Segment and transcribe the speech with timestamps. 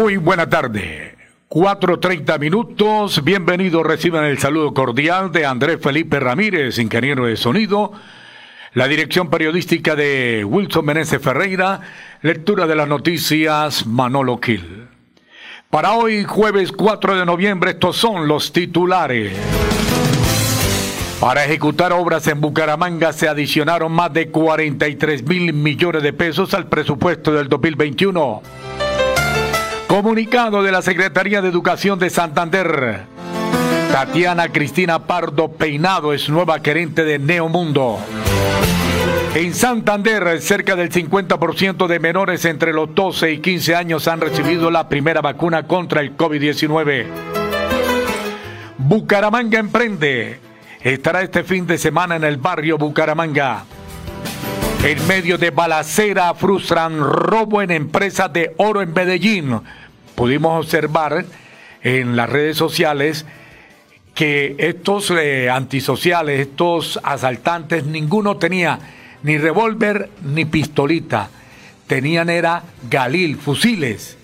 [0.00, 1.16] Muy buena tarde.
[1.48, 3.24] 4.30 minutos.
[3.24, 3.84] Bienvenidos.
[3.84, 7.90] Reciban el saludo cordial de Andrés Felipe Ramírez, ingeniero de sonido.
[8.74, 11.80] La dirección periodística de Wilson Meneses Ferreira.
[12.22, 14.86] Lectura de las noticias Manolo Kill.
[15.68, 19.32] Para hoy, jueves 4 de noviembre, estos son los titulares.
[21.18, 26.68] Para ejecutar obras en Bucaramanga se adicionaron más de 43 mil millones de pesos al
[26.68, 28.42] presupuesto del 2021.
[29.88, 33.06] Comunicado de la Secretaría de Educación de Santander.
[33.90, 37.98] Tatiana Cristina Pardo Peinado es nueva gerente de Neomundo.
[39.34, 44.70] En Santander, cerca del 50% de menores entre los 12 y 15 años han recibido
[44.70, 47.06] la primera vacuna contra el COVID-19.
[48.76, 50.38] Bucaramanga Emprende
[50.82, 53.64] estará este fin de semana en el barrio Bucaramanga.
[54.84, 59.60] En medio de balacera frustran robo en empresas de oro en Medellín.
[60.18, 61.26] Pudimos observar
[61.80, 63.24] en las redes sociales
[64.16, 68.80] que estos eh, antisociales, estos asaltantes, ninguno tenía
[69.22, 71.30] ni revólver ni pistolita.
[71.86, 74.18] Tenían era galil, fusiles.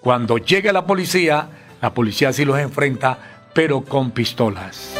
[0.00, 1.48] Cuando llega la policía,
[1.82, 3.18] la policía sí los enfrenta,
[3.52, 4.94] pero con pistolas.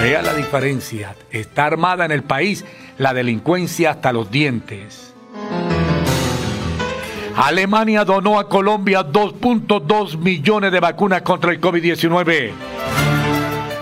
[0.00, 1.14] Vea la diferencia.
[1.30, 2.64] Está armada en el país
[2.96, 5.09] la delincuencia hasta los dientes.
[7.42, 12.50] Alemania donó a Colombia 2.2 millones de vacunas contra el COVID-19.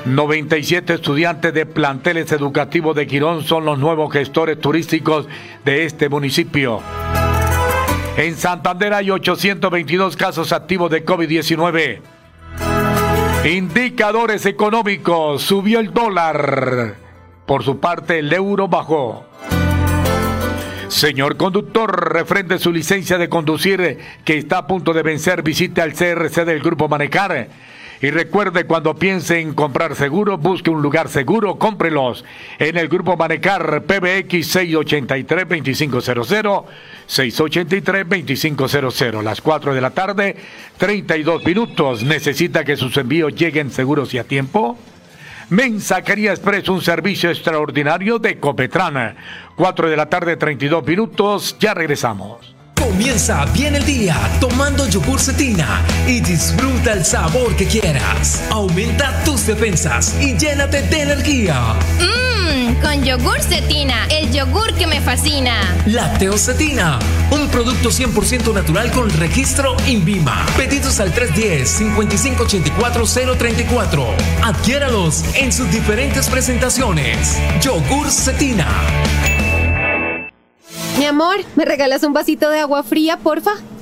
[0.06, 5.26] 97 estudiantes de planteles educativos de Quirón son los nuevos gestores turísticos
[5.64, 6.80] de este municipio.
[8.16, 12.00] En Santander hay 822 casos activos de COVID-19.
[13.44, 15.42] Indicadores económicos.
[15.42, 16.94] Subió el dólar.
[17.44, 19.27] Por su parte, el euro bajó.
[20.88, 25.92] Señor conductor, refrende su licencia de conducir que está a punto de vencer, visite al
[25.92, 27.48] CRC del Grupo Manecar.
[28.00, 32.24] Y recuerde, cuando piense en comprar seguro, busque un lugar seguro, cómprelos
[32.58, 36.64] en el Grupo Manecar PBX 683-2500,
[37.06, 40.36] 683-2500, las 4 de la tarde,
[40.78, 42.02] 32 minutos.
[42.02, 44.78] ¿Necesita que sus envíos lleguen seguros y a tiempo?
[45.50, 49.16] Mensajería Express, un servicio extraordinario de Copetrana.
[49.56, 51.56] 4 de la tarde, 32 minutos.
[51.58, 52.54] Ya regresamos.
[52.78, 58.46] Comienza bien el día tomando yogur cetina y disfruta el sabor que quieras.
[58.50, 61.74] Aumenta tus defensas y llénate de energía.
[62.48, 65.60] Mmm, con yogur cetina, el yogur que me fascina.
[65.86, 66.98] Lácteo cetina,
[67.30, 70.46] un producto 100% natural con registro INVIMA.
[70.56, 74.06] Pedidos al 310-5584-034.
[74.42, 77.38] Adquiéralos en sus diferentes presentaciones.
[77.60, 78.66] Yogur cetina.
[80.98, 83.52] Mi amor, ¿me regalas un vasito de agua fría, porfa?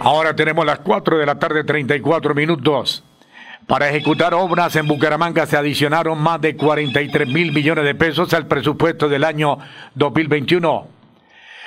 [0.00, 3.02] Ahora tenemos las 4 de la tarde, 34 minutos.
[3.66, 8.46] Para ejecutar obras en Bucaramanga se adicionaron más de 43 mil millones de pesos al
[8.46, 9.58] presupuesto del año
[9.94, 10.86] 2021.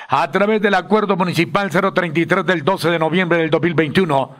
[0.07, 4.35] A través del acuerdo municipal 033 del 12 de noviembre del 2021,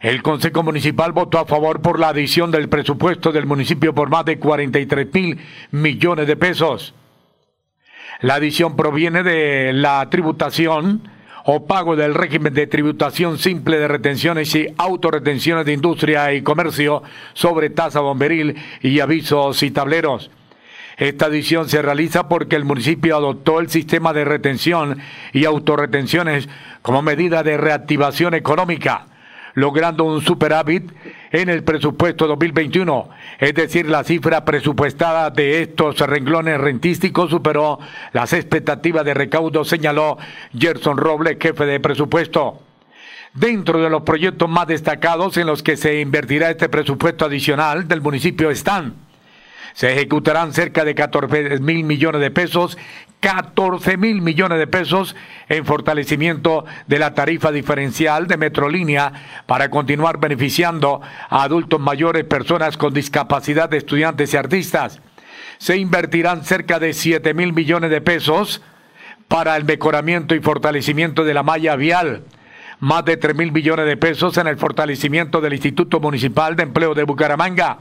[0.00, 4.24] el Consejo Municipal votó a favor por la adición del presupuesto del municipio por más
[4.24, 5.40] de 43 mil
[5.70, 6.94] millones de pesos.
[8.20, 11.02] La adición proviene de la tributación
[11.44, 17.02] o pago del régimen de tributación simple de retenciones y autorretenciones de industria y comercio
[17.34, 20.30] sobre tasa bomberil y avisos y tableros.
[20.96, 24.98] Esta adición se realiza porque el municipio adoptó el sistema de retención
[25.32, 26.48] y autorretenciones
[26.82, 29.06] como medida de reactivación económica
[29.54, 30.90] logrando un superávit
[31.34, 33.08] en el presupuesto 2021.
[33.40, 37.80] Es decir, la cifra presupuestada de estos renglones rentísticos superó
[38.12, 40.16] las expectativas de recaudo, señaló
[40.56, 42.62] Gerson Robles, jefe de presupuesto.
[43.32, 48.00] Dentro de los proyectos más destacados en los que se invertirá este presupuesto adicional del
[48.00, 49.03] municipio están
[49.74, 52.78] se ejecutarán cerca de 14 mil millones de pesos
[53.24, 55.16] 14 mil millones de pesos
[55.48, 59.12] en fortalecimiento de la tarifa diferencial de Metrolínea
[59.46, 61.00] para continuar beneficiando
[61.30, 65.00] a adultos mayores, personas con discapacidad, estudiantes y artistas.
[65.56, 68.60] Se invertirán cerca de 7 mil millones de pesos
[69.26, 72.24] para el mejoramiento y fortalecimiento de la malla vial
[72.80, 76.94] más de 3 mil millones de pesos en el fortalecimiento del Instituto Municipal de Empleo
[76.94, 77.78] de Bucaramanga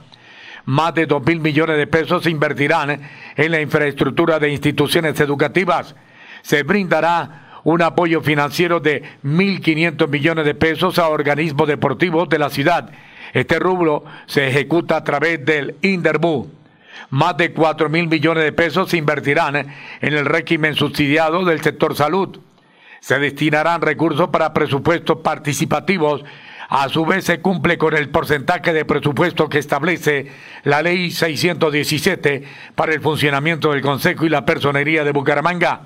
[0.65, 3.01] más de dos mil millones de pesos se invertirán
[3.35, 5.95] en la infraestructura de instituciones educativas.
[6.41, 12.49] Se brindará un apoyo financiero de 1.500 millones de pesos a organismos deportivos de la
[12.49, 12.91] ciudad.
[13.33, 16.51] Este rubro se ejecuta a través del INDERBU.
[17.09, 21.95] Más de cuatro mil millones de pesos se invertirán en el régimen subsidiado del sector
[21.95, 22.39] salud.
[22.99, 26.23] Se destinarán recursos para presupuestos participativos
[26.73, 30.25] a su vez se cumple con el porcentaje de presupuesto que establece
[30.63, 32.43] la ley 617
[32.73, 35.81] para el funcionamiento del Consejo y la Personería de Bucaramanga.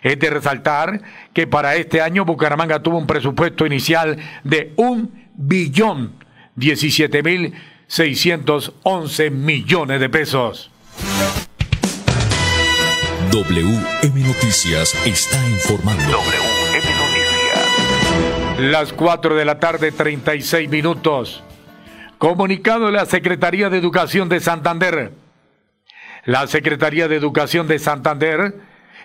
[0.00, 1.02] Es de resaltar
[1.34, 6.14] que para este año Bucaramanga tuvo un presupuesto inicial de un billón
[9.30, 10.70] millones de pesos.
[13.30, 16.18] WM Noticias está informando.
[18.62, 21.42] Las 4 de la tarde, 36 minutos.
[22.18, 25.10] Comunicado de la Secretaría de Educación de Santander.
[26.26, 28.54] La Secretaría de Educación de Santander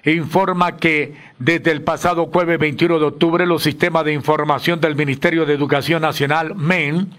[0.05, 5.47] informa que desde el pasado jueves 21 de octubre los sistemas de información del Ministerio
[5.47, 7.09] de Educación Nacional, MEN,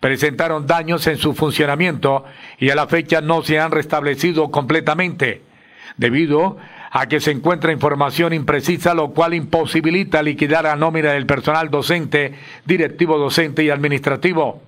[0.00, 2.24] presentaron daños en su funcionamiento
[2.58, 5.42] y a la fecha no se han restablecido completamente,
[5.98, 6.56] debido
[6.90, 12.34] a que se encuentra información imprecisa, lo cual imposibilita liquidar la nómina del personal docente,
[12.64, 14.62] directivo docente y administrativo.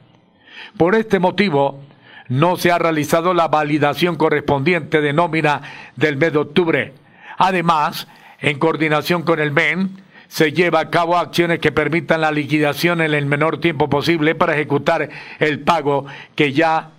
[0.76, 1.81] Por este motivo,
[2.28, 5.62] no se ha realizado la validación correspondiente de nómina
[5.96, 6.93] del mes de octubre.
[7.38, 8.06] Además,
[8.40, 13.14] en coordinación con el MEN, se lleva a cabo acciones que permitan la liquidación en
[13.14, 15.08] el menor tiempo posible para ejecutar
[15.40, 16.06] el pago
[16.37, 16.90] que ya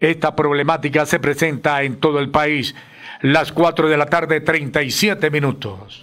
[0.00, 2.74] esta problemática se presenta en todo el país
[3.20, 6.02] las 4 de la tarde, 37 minutos.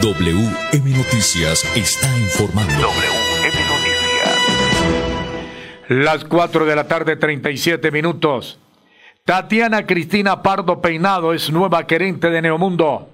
[0.00, 2.72] WM Noticias está informando.
[2.72, 3.94] WM Noticias.
[5.88, 8.58] Las 4 de la tarde, 37 minutos.
[9.24, 13.08] Tatiana Cristina Pardo Peinado es nueva gerente de Neomundo.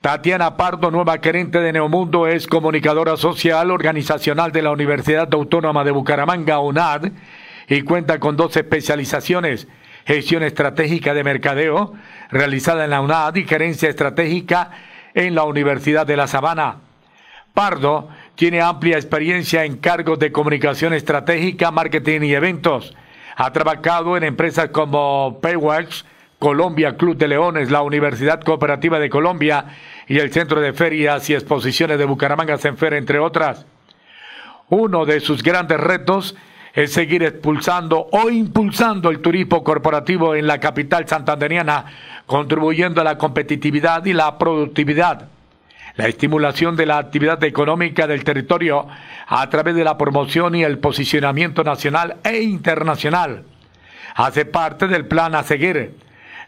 [0.00, 5.90] Tatiana Pardo, nueva gerente de Neomundo, es comunicadora social organizacional de la Universidad Autónoma de
[5.90, 7.12] Bucaramanga, UNAD
[7.68, 9.68] y cuenta con dos especializaciones,
[10.04, 11.94] gestión estratégica de mercadeo,
[12.30, 14.70] realizada en la UNAD y gerencia estratégica
[15.14, 16.76] en la Universidad de La Sabana.
[17.54, 22.94] Pardo tiene amplia experiencia en cargos de comunicación estratégica, marketing y eventos.
[23.34, 26.04] Ha trabajado en empresas como Paywax,
[26.38, 29.64] Colombia Club de Leones, la Universidad Cooperativa de Colombia
[30.06, 33.64] y el Centro de Ferias y Exposiciones de Bucaramanga Senfer, entre otras.
[34.68, 36.36] Uno de sus grandes retos
[36.76, 41.86] es seguir expulsando o impulsando el turismo corporativo en la capital santanderiana,
[42.26, 45.26] contribuyendo a la competitividad y la productividad.
[45.96, 48.86] La estimulación de la actividad económica del territorio
[49.26, 53.44] a través de la promoción y el posicionamiento nacional e internacional
[54.14, 55.94] hace parte del plan a seguir.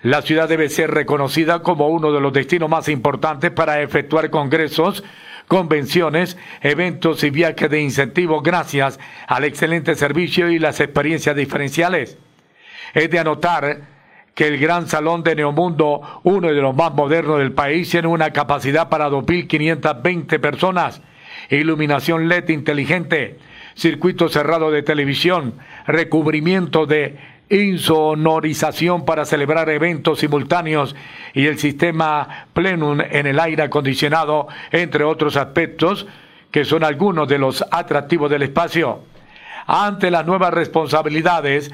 [0.02, 5.02] La ciudad debe ser reconocida como uno de los destinos más importantes para efectuar congresos,
[5.48, 12.18] convenciones, eventos y viajes de incentivo gracias al excelente servicio y las experiencias diferenciales.
[12.94, 13.80] Es de anotar
[14.34, 18.30] que el Gran Salón de Neomundo, uno de los más modernos del país, tiene una
[18.30, 21.02] capacidad para 2.520 personas,
[21.50, 23.38] iluminación LED inteligente,
[23.74, 25.54] circuito cerrado de televisión,
[25.86, 27.16] recubrimiento de
[27.50, 30.94] insonorización para celebrar eventos simultáneos
[31.34, 36.06] y el sistema plenum en el aire acondicionado, entre otros aspectos
[36.50, 39.00] que son algunos de los atractivos del espacio.
[39.66, 41.70] Ante las nuevas responsabilidades,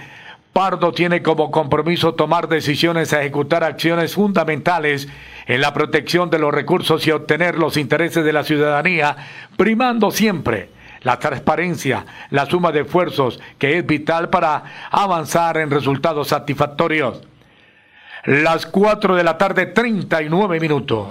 [0.52, 5.08] Pardo tiene como compromiso tomar decisiones ejecutar acciones fundamentales
[5.46, 9.16] en la protección de los recursos y obtener los intereses de la ciudadanía,
[9.56, 10.73] primando siempre
[11.04, 17.22] la transparencia, la suma de esfuerzos que es vital para avanzar en resultados satisfactorios.
[18.24, 21.08] Las 4 de la tarde, 39 minutos.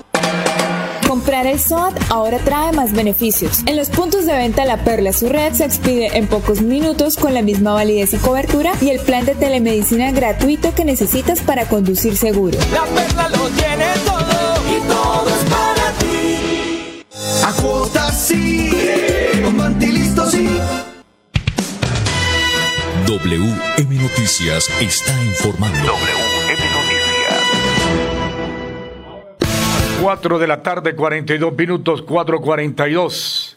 [1.21, 3.59] Comprar el SOAT ahora trae más beneficios.
[3.67, 7.35] En los puntos de venta La Perla su red se expide en pocos minutos con
[7.35, 12.17] la misma validez y cobertura y el plan de telemedicina gratuito que necesitas para conducir
[12.17, 12.57] seguro.
[12.73, 17.03] La Perla lo tiene todo y todo es para ti.
[17.45, 18.71] A cuotas sí,
[19.43, 20.49] con sí.
[23.05, 25.77] WM Noticias está informando.
[25.85, 27.10] WM Noticias.
[30.01, 33.55] 4 de la tarde, 42 minutos, 4.42.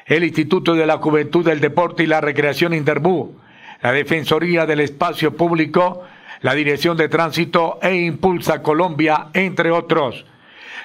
[0.07, 3.37] el Instituto de la Juventud del Deporte y la Recreación Interbú,
[3.81, 6.03] la Defensoría del Espacio Público,
[6.41, 10.27] la Dirección de Tránsito e Impulsa Colombia, entre otros.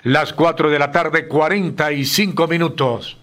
[0.03, 3.17] Las 4 de la tarde, 45 minutos.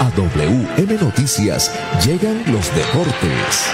[0.00, 1.72] A WM Noticias
[2.04, 3.70] llegan los deportes.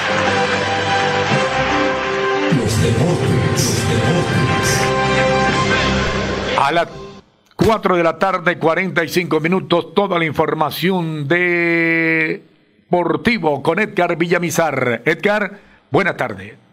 [2.56, 3.82] Los deportes,
[6.58, 6.88] A las
[7.56, 12.42] 4 de la tarde, 45 minutos, toda la información de
[12.94, 15.02] Deportivo con Edgar Villamizar.
[15.04, 15.58] Edgar,
[15.90, 16.63] buena tarde.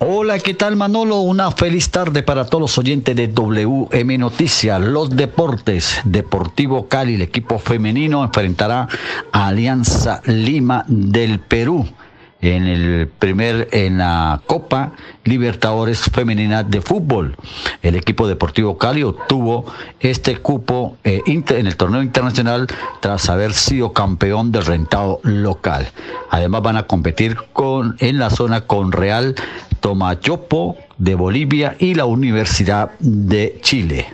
[0.00, 1.22] Hola, ¿qué tal Manolo?
[1.22, 4.80] Una feliz tarde para todos los oyentes de WM Noticias.
[4.80, 6.00] Los deportes.
[6.04, 8.86] Deportivo Cali, el equipo femenino, enfrentará
[9.32, 11.84] a Alianza Lima del Perú
[12.40, 14.92] en el primer en la Copa
[15.24, 17.36] Libertadores Femenina de Fútbol.
[17.82, 19.66] El equipo deportivo Cali obtuvo
[19.98, 22.68] este cupo eh, en el torneo internacional
[23.00, 25.88] tras haber sido campeón del rentado local.
[26.30, 29.34] Además van a competir con en la zona con Real
[29.80, 34.06] Tomayopo de Bolivia y la Universidad de Chile.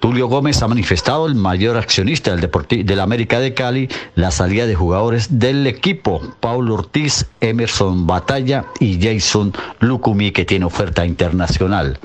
[0.00, 2.50] Tulio Gómez ha manifestado, el mayor accionista del,
[2.84, 9.00] del América de Cali, la salida de jugadores del equipo, Paulo Ortiz, Emerson Batalla y
[9.02, 11.98] Jason Lucumi, que tiene oferta internacional.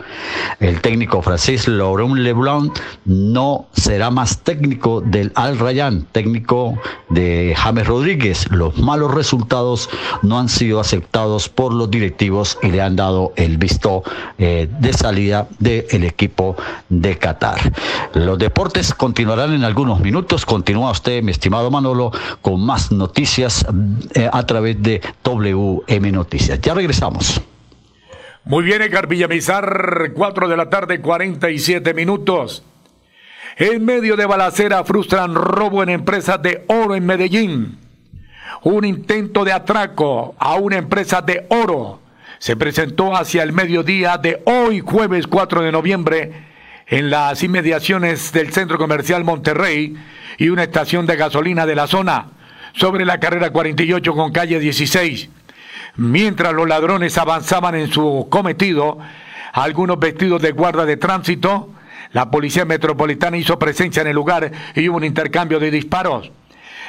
[0.60, 7.88] El técnico francés Laurent Leblanc no será más técnico del Al Rayyan, técnico de James
[7.88, 8.49] Rodríguez.
[8.52, 9.89] Los malos resultados
[10.21, 14.04] no han sido aceptados por los directivos y le han dado el visto
[14.38, 16.56] eh, de salida del equipo
[16.89, 17.60] de Qatar.
[18.13, 20.45] Los deportes continuarán en algunos minutos.
[20.45, 23.65] Continúa usted, mi estimado Manolo, con más noticias
[24.13, 26.60] eh, a través de WM Noticias.
[26.62, 27.41] Ya regresamos.
[28.45, 32.63] Muy bien, Edgar Villamizar, 4 de la tarde, 47 minutos.
[33.58, 37.78] En medio de balacera frustran robo en empresas de oro en Medellín.
[38.63, 41.99] Un intento de atraco a una empresa de oro
[42.39, 46.48] se presentó hacia el mediodía de hoy, jueves 4 de noviembre,
[46.89, 49.95] en las inmediaciones del Centro Comercial Monterrey
[50.38, 52.25] y una estación de gasolina de la zona,
[52.73, 55.30] sobre la carrera 48 con calle 16.
[55.97, 58.97] Mientras los ladrones avanzaban en su cometido,
[59.54, 61.73] algunos vestidos de guarda de tránsito,
[62.12, 66.32] la policía metropolitana hizo presencia en el lugar y hubo un intercambio de disparos.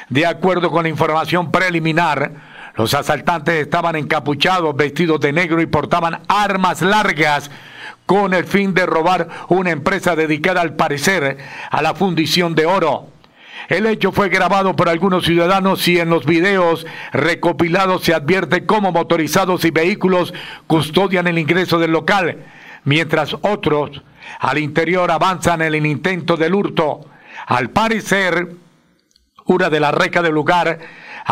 [0.09, 2.31] De acuerdo con la información preliminar,
[2.75, 7.51] los asaltantes estaban encapuchados, vestidos de negro y portaban armas largas
[8.11, 11.37] con el fin de robar una empresa dedicada al parecer
[11.69, 13.07] a la fundición de oro.
[13.69, 18.91] El hecho fue grabado por algunos ciudadanos y en los videos recopilados se advierte cómo
[18.91, 20.33] motorizados y vehículos
[20.67, 22.39] custodian el ingreso del local,
[22.83, 24.01] mientras otros
[24.39, 27.05] al interior avanzan en el intento del hurto.
[27.47, 28.55] Al parecer,
[29.45, 30.79] una de las recas del lugar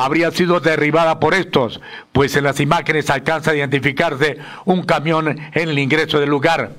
[0.06, 1.82] habría sido derribada por estos,
[2.12, 6.72] pues en las imágenes alcanza a identificarse un camión en el ingreso del lugar.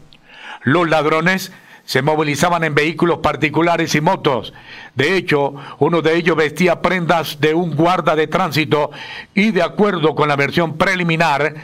[0.62, 1.52] Los ladrones
[1.84, 4.52] se movilizaban en vehículos particulares y motos.
[4.94, 8.90] De hecho, uno de ellos vestía prendas de un guarda de tránsito
[9.34, 11.54] y de acuerdo con la versión preliminar,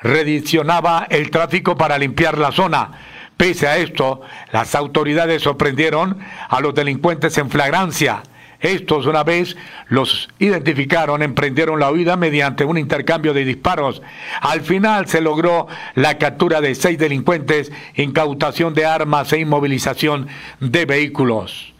[0.00, 2.92] redicionaba el tráfico para limpiar la zona.
[3.36, 4.20] Pese a esto,
[4.52, 8.22] las autoridades sorprendieron a los delincuentes en flagrancia.
[8.60, 9.56] Estos, una vez
[9.88, 14.02] los identificaron, emprendieron la huida mediante un intercambio de disparos.
[14.40, 20.28] Al final se logró la captura de seis delincuentes, incautación de armas e inmovilización
[20.60, 21.72] de vehículos.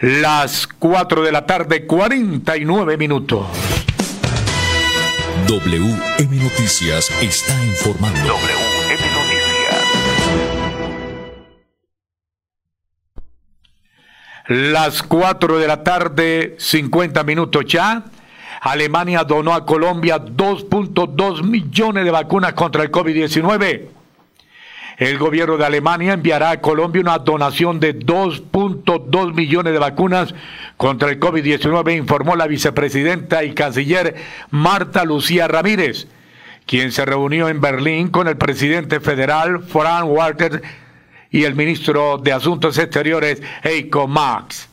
[0.00, 3.46] Las 4 de la tarde, 49 minutos.
[5.48, 8.73] WM Noticias está informando.
[14.46, 18.04] Las 4 de la tarde, 50 minutos ya.
[18.60, 23.88] Alemania donó a Colombia 2.2 millones de vacunas contra el COVID-19.
[24.98, 30.34] El gobierno de Alemania enviará a Colombia una donación de 2.2 millones de vacunas
[30.76, 34.14] contra el COVID-19, informó la vicepresidenta y canciller
[34.50, 36.06] Marta Lucía Ramírez,
[36.66, 40.62] quien se reunió en Berlín con el presidente federal Frank Walker
[41.34, 44.68] y el ministro de Asuntos Exteriores Eiko Max.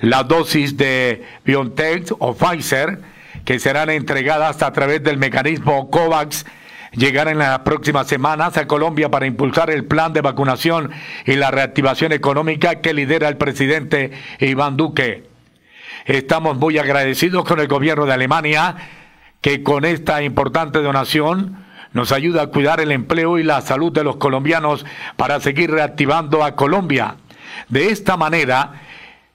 [0.00, 3.00] La dosis de BioNTech o Pfizer,
[3.44, 6.46] que serán entregadas a través del mecanismo COVAX,
[6.92, 10.92] llegar en las próximas semanas a Colombia para impulsar el plan de vacunación
[11.26, 15.28] y la reactivación económica que lidera el presidente Iván Duque.
[16.06, 18.76] Estamos muy agradecidos con el gobierno de Alemania
[19.42, 21.65] que con esta importante donación
[21.96, 24.84] nos ayuda a cuidar el empleo y la salud de los colombianos
[25.16, 27.16] para seguir reactivando a Colombia.
[27.68, 28.82] De esta manera,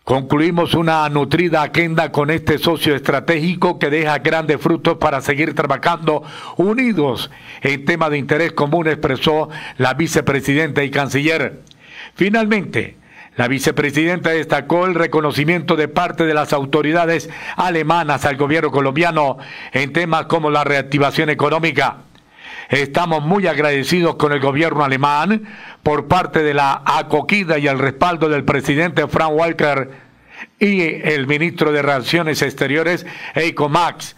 [0.04, 6.24] Concluimos una nutrida agenda con este socio estratégico que deja grandes frutos para seguir trabajando
[6.58, 7.30] unidos
[7.62, 11.62] en tema de interés común, expresó la vicepresidenta y canciller.
[12.16, 12.98] Finalmente,
[13.38, 19.38] la vicepresidenta destacó el reconocimiento de parte de las autoridades alemanas al gobierno colombiano
[19.72, 21.98] en temas como la reactivación económica.
[22.72, 25.44] Estamos muy agradecidos con el gobierno alemán
[25.84, 29.92] por parte de la acogida y el respaldo del presidente Frank Walker
[30.58, 33.06] y el ministro de Relaciones Exteriores,
[33.36, 34.16] Eiko Max,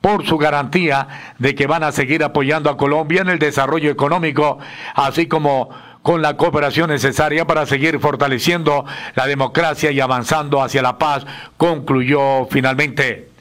[0.00, 1.06] por su garantía
[1.38, 4.58] de que van a seguir apoyando a Colombia en el desarrollo económico,
[4.96, 5.70] así como
[6.02, 8.84] con la cooperación necesaria para seguir fortaleciendo
[9.14, 11.24] la democracia y avanzando hacia la paz,
[11.56, 13.31] concluyó finalmente.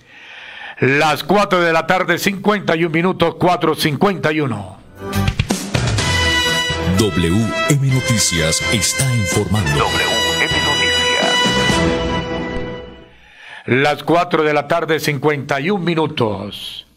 [0.82, 4.78] Las 4 de la tarde, 51 minutos, 4.51.
[6.98, 9.70] WM Noticias está informando.
[9.70, 11.36] WM Noticias.
[13.68, 16.88] Las 4 de la tarde, 51 minutos.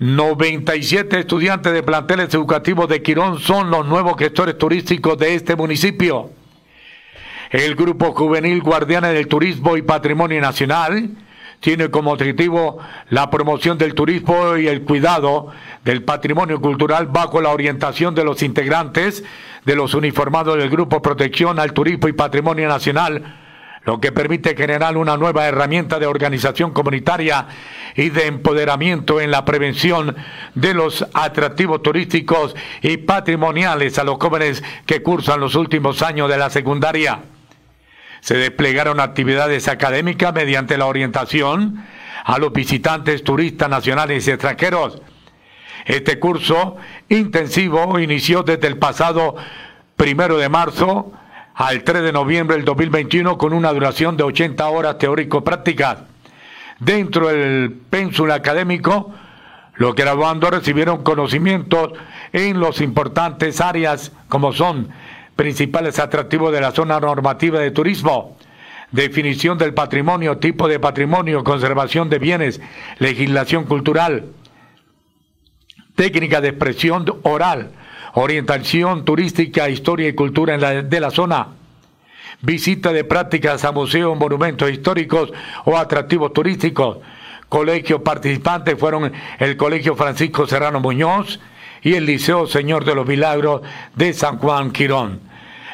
[0.00, 6.32] 97 estudiantes de planteles educativos de Quirón son los nuevos gestores turísticos de este municipio.
[7.50, 11.10] El Grupo Juvenil Guardianes del Turismo y Patrimonio Nacional
[11.60, 12.78] tiene como objetivo
[13.10, 15.48] la promoción del turismo y el cuidado
[15.84, 19.24] del patrimonio cultural bajo la orientación de los integrantes
[19.64, 23.36] de los uniformados del Grupo Protección al Turismo y Patrimonio Nacional,
[23.84, 27.46] lo que permite generar una nueva herramienta de organización comunitaria
[27.94, 30.16] y de empoderamiento en la prevención
[30.54, 36.38] de los atractivos turísticos y patrimoniales a los jóvenes que cursan los últimos años de
[36.38, 37.20] la secundaria.
[38.20, 41.84] Se desplegaron actividades académicas mediante la orientación
[42.24, 45.00] a los visitantes turistas nacionales y extranjeros.
[45.86, 46.76] Este curso
[47.08, 49.36] intensivo inició desde el pasado
[49.96, 51.12] primero de marzo
[51.54, 55.98] al 3 de noviembre del 2021 con una duración de 80 horas teórico-prácticas.
[56.78, 59.12] Dentro del pénsul académico,
[59.74, 61.92] los graduandos recibieron conocimientos
[62.32, 64.90] en las importantes áreas como son
[65.38, 68.36] principales atractivos de la zona normativa de turismo,
[68.90, 72.60] definición del patrimonio, tipo de patrimonio, conservación de bienes,
[72.98, 74.32] legislación cultural,
[75.94, 77.70] técnica de expresión oral,
[78.14, 81.50] orientación turística, historia y cultura de la zona,
[82.42, 85.32] visita de prácticas a museos, monumentos históricos
[85.66, 86.98] o atractivos turísticos.
[87.48, 91.38] Colegios participantes fueron el Colegio Francisco Serrano Muñoz
[91.80, 93.62] y el Liceo Señor de los Milagros
[93.94, 95.27] de San Juan Quirón.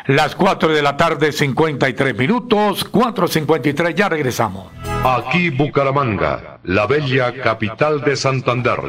[0.07, 4.71] Las 4 de la tarde, 53 minutos, 4.53, ya regresamos.
[5.03, 8.81] Aquí Bucaramanga, la bella capital de Santander.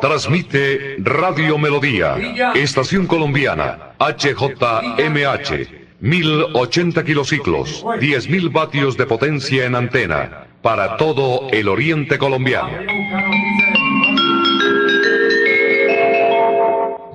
[0.00, 2.16] Transmite Radio Melodía,
[2.54, 5.68] Estación Colombiana, HJMH,
[6.00, 12.70] 1080 kilociclos, 10.000 vatios de potencia en antena, para todo el oriente colombiano.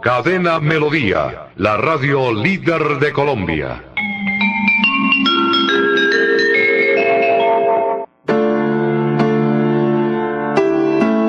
[0.03, 3.85] Cadena Melodía, la radio líder de Colombia.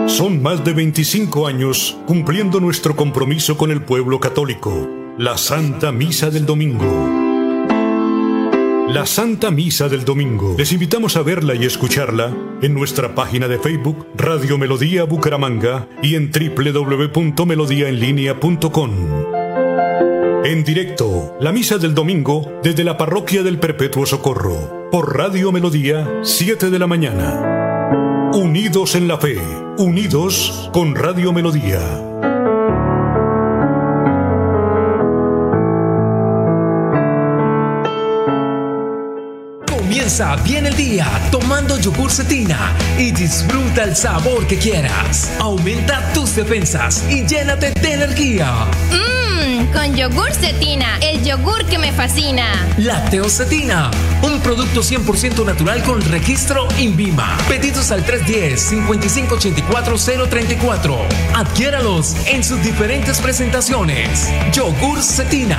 [0.09, 6.31] Son más de 25 años cumpliendo nuestro compromiso con el pueblo católico, la Santa Misa
[6.31, 7.24] del Domingo.
[8.89, 10.57] La Santa Misa del Domingo.
[10.59, 16.17] Les invitamos a verla y escucharla en nuestra página de Facebook Radio Melodía Bucaramanga y
[16.17, 18.91] en www.melodiaenlinea.com.
[20.45, 26.21] En directo, la Misa del Domingo desde la Parroquia del Perpetuo Socorro, por Radio Melodía,
[26.23, 28.31] 7 de la mañana.
[28.35, 29.39] Unidos en la fe,
[29.79, 31.81] unidos con Radio Melodía.
[40.15, 45.33] Comienza bien el día tomando yogur cetina y disfruta el sabor que quieras.
[45.41, 48.69] Aumenta tus defensas y llénate de energía.
[48.93, 52.47] Mmm, con yogur cetina, el yogur que me fascina.
[52.77, 53.91] Lacteocetina,
[54.23, 57.37] un producto 100% natural con registro INVIMA.
[57.49, 60.97] Pedidos al 310-5584-034.
[61.35, 64.29] Adquiéralos en sus diferentes presentaciones.
[64.53, 65.59] Yogur cetina.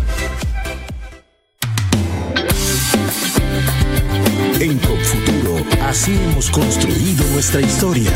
[5.91, 8.13] Así hemos construido nuestra historia.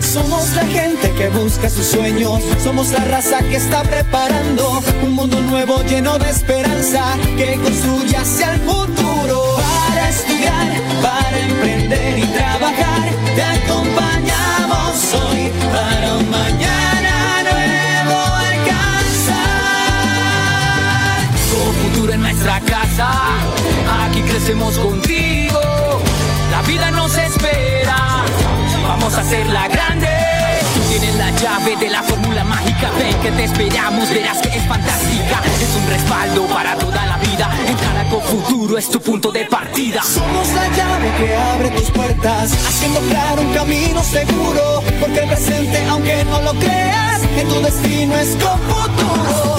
[0.00, 5.40] Somos la gente que busca sus sueños, somos la raza que está preparando un mundo
[5.40, 9.56] nuevo lleno de esperanza que construye hacia el futuro.
[9.56, 10.66] Para estudiar,
[11.00, 18.18] para emprender y trabajar, te acompañamos hoy para un mañana nuevo
[18.50, 19.38] alcanzar.
[21.52, 23.47] Con futuro en nuestra casa,
[24.28, 25.60] crecemos contigo.
[26.50, 28.24] La vida nos espera,
[28.86, 30.08] vamos a hacerla grande.
[30.74, 34.66] Tú tienes la llave de la fórmula mágica, ven que te esperamos, verás que es
[34.66, 35.42] fantástica.
[35.60, 37.50] Es un respaldo para toda la vida.
[37.66, 40.02] Entrar a Futuro es tu punto de partida.
[40.02, 44.82] Somos la llave que abre tus puertas, haciendo claro un camino seguro.
[45.00, 49.58] Porque el presente, aunque no lo creas, en tu destino es con futuro.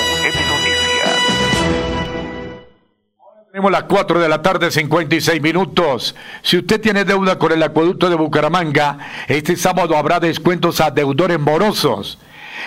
[3.51, 6.15] Tenemos las 4 de la tarde, 56 minutos.
[6.41, 11.37] Si usted tiene deuda con el acueducto de Bucaramanga, este sábado habrá descuentos a deudores
[11.37, 12.17] morosos.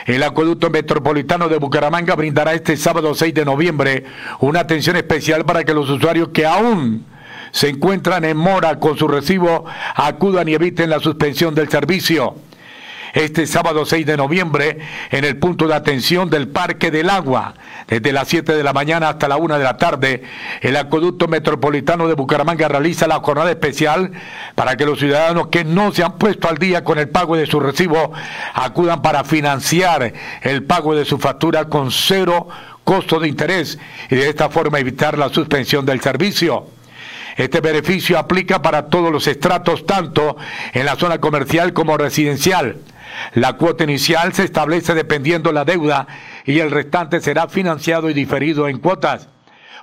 [0.04, 4.04] El acueducto metropolitano de Bucaramanga brindará este sábado 6 de noviembre
[4.40, 7.06] una atención especial para que los usuarios que aún
[7.50, 12.34] se encuentran en mora con su recibo acudan y eviten la suspensión del servicio
[13.14, 14.78] este sábado 6 de noviembre
[15.10, 17.54] en el punto de atención del Parque del Agua.
[17.86, 20.24] Desde las 7 de la mañana hasta la 1 de la tarde,
[20.60, 24.10] el Acueducto Metropolitano de Bucaramanga realiza la jornada especial
[24.56, 27.46] para que los ciudadanos que no se han puesto al día con el pago de
[27.46, 28.12] su recibo
[28.54, 32.48] acudan para financiar el pago de su factura con cero
[32.82, 33.78] costo de interés
[34.10, 36.66] y de esta forma evitar la suspensión del servicio.
[37.36, 40.36] Este beneficio aplica para todos los estratos, tanto
[40.72, 42.76] en la zona comercial como residencial.
[43.34, 46.06] La cuota inicial se establece dependiendo la deuda
[46.44, 49.28] y el restante será financiado y diferido en cuotas.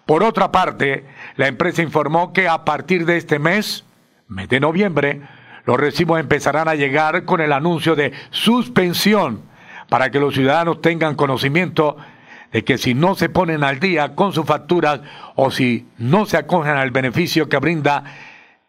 [0.06, 1.06] Por otra parte,
[1.36, 3.86] la empresa informó que a partir de este mes,
[4.28, 5.22] mes de noviembre,
[5.66, 9.44] los recibos empezarán a llegar con el anuncio de suspensión
[9.90, 11.98] para que los ciudadanos tengan conocimiento
[12.52, 15.02] de que si no se ponen al día con sus facturas
[15.36, 18.04] o si no se acogen al beneficio que brinda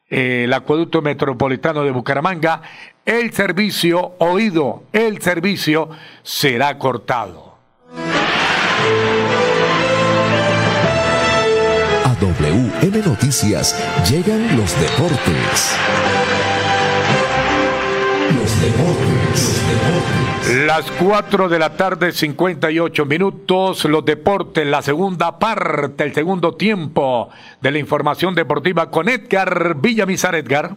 [0.08, 2.62] eh, el acueducto metropolitano de Bucaramanga,
[3.04, 5.90] el servicio oído, el servicio
[6.22, 7.56] será cortado.
[12.04, 13.76] A WM Noticias
[14.08, 15.76] llegan los deportes.
[18.36, 19.28] Los deportes.
[19.30, 20.66] Los deportes.
[20.66, 27.30] Las 4 de la tarde, 58 minutos, los deportes, la segunda parte, el segundo tiempo
[27.60, 30.34] de la información deportiva con Edgar Villamizar.
[30.34, 30.76] Edgar.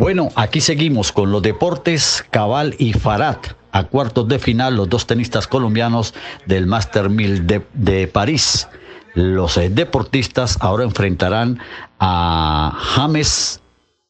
[0.00, 3.36] Bueno, aquí seguimos con los deportes Cabal y Farad.
[3.70, 6.14] A cuartos de final, los dos tenistas colombianos
[6.46, 8.66] del Master 1000 de, París.
[9.12, 11.60] Los eh, deportistas ahora enfrentarán
[11.98, 13.60] a James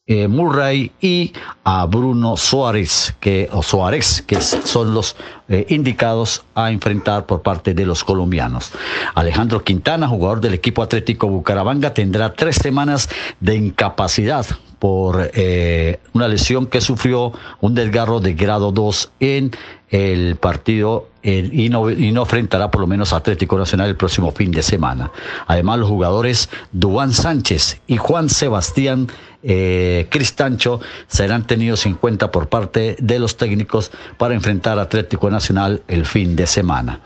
[0.07, 1.33] eh, Murray y
[1.65, 5.17] a Bruno Suárez, que, o Suárez, que son los
[5.49, 8.71] eh, indicados a enfrentar por parte de los colombianos.
[9.13, 13.09] Alejandro Quintana, jugador del equipo Atlético Bucaramanga, tendrá tres semanas
[13.41, 14.45] de incapacidad
[14.81, 19.51] por eh, una lesión que sufrió un desgarro de grado 2 en
[19.91, 24.31] el partido y, no, y, no, enfrentará por lo menos a Atlético Nacional el próximo
[24.31, 25.11] fin de semana.
[25.45, 29.07] Además, los jugadores Duan Sánchez y Juan Sebastián
[29.43, 35.29] eh, Cristancho serán tenidos en cuenta por parte de los técnicos para enfrentar a Atlético
[35.29, 37.01] Nacional el fin de semana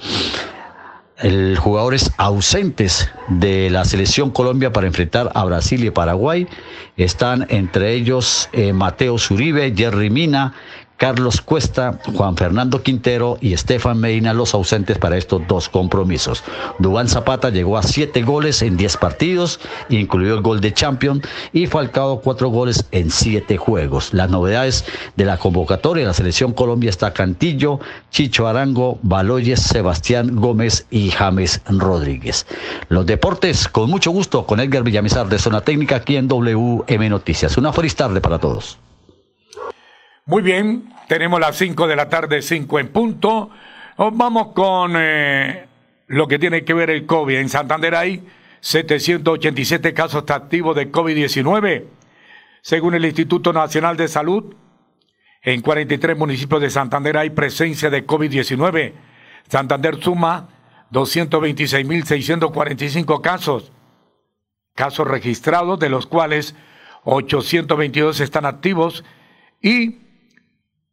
[1.20, 6.48] el, jugadores ausentes de la selección Colombia para enfrentar a Brasil y Paraguay.
[6.98, 10.54] Están entre ellos eh, Mateo Zuribe, Jerry Mina,
[11.06, 16.44] Carlos Cuesta, Juan Fernando Quintero y Estefan Medina los ausentes para estos dos compromisos.
[16.80, 21.22] Dubán Zapata llegó a siete goles en diez partidos, incluido el gol de Champion,
[21.54, 24.16] y Falcao cuatro goles en siete juegos.
[24.16, 24.84] Las novedades
[25.16, 31.12] de la convocatoria de la selección Colombia está Cantillo, Chicho Arango, Baloyes, Sebastián Gómez y
[31.12, 32.48] James Rodríguez.
[32.90, 37.58] Los deportes, con mucho gusto, con Edgar Villamizar de Zona Técnica aquí en WM Noticias.
[37.58, 38.80] Una feliz tarde para todos.
[40.28, 43.52] Muy bien, tenemos las 5 de la tarde, 5 en punto.
[43.98, 45.68] Vamos con eh,
[46.08, 47.36] lo que tiene que ver el COVID.
[47.36, 48.24] En Santander hay
[48.62, 51.84] 787 casos activos de COVID-19.
[52.62, 54.56] Según el Instituto Nacional de Salud,
[55.44, 58.94] en 43 municipios de Santander hay presencia de COVID-19.
[59.48, 60.50] Santander suma
[60.92, 63.72] 226.645 casos.
[64.74, 66.56] Casos registrados, de los cuales
[67.04, 69.06] 822 están activos
[69.62, 70.05] y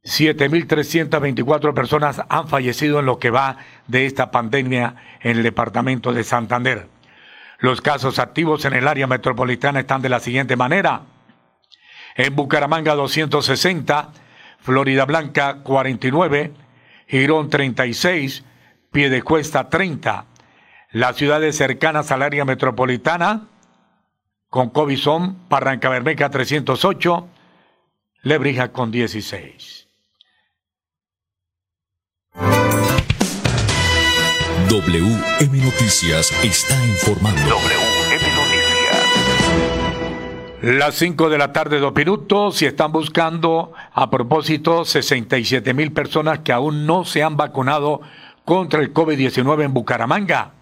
[0.05, 6.25] 7.324 personas han fallecido en lo que va de esta pandemia en el departamento de
[6.25, 6.89] Santander.
[7.61, 11.03] Los casos activos en el área metropolitana están de la siguiente manera.
[12.17, 14.13] En Bucaramanga 260,
[14.59, 16.53] Florida Blanca 49,
[17.07, 18.45] Girón 36,
[18.91, 20.27] Piedecuesta 30.
[20.91, 23.49] Las ciudades cercanas al área metropolitana
[24.51, 27.29] con COVID son Barranca Bermeja 308,
[28.23, 29.82] Lebrija con 16.
[34.73, 37.43] WM Noticias está informando.
[37.43, 39.03] WM Noticias.
[40.63, 46.39] Las 5 de la tarde, dos minutos, y están buscando, a propósito, 67 mil personas
[46.39, 48.01] que aún no se han vacunado
[48.47, 50.53] contra el COVID-19 en Bucaramanga.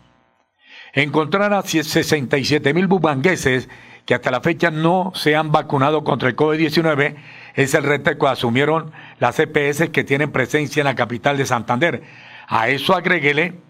[0.92, 3.68] Encontrar a 67 mil bumangueses
[4.06, 7.14] que hasta la fecha no se han vacunado contra el COVID-19
[7.54, 12.02] es el reto que asumieron las EPS que tienen presencia en la capital de Santander.
[12.48, 13.69] A eso agréguele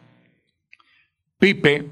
[1.40, 1.88] Pipe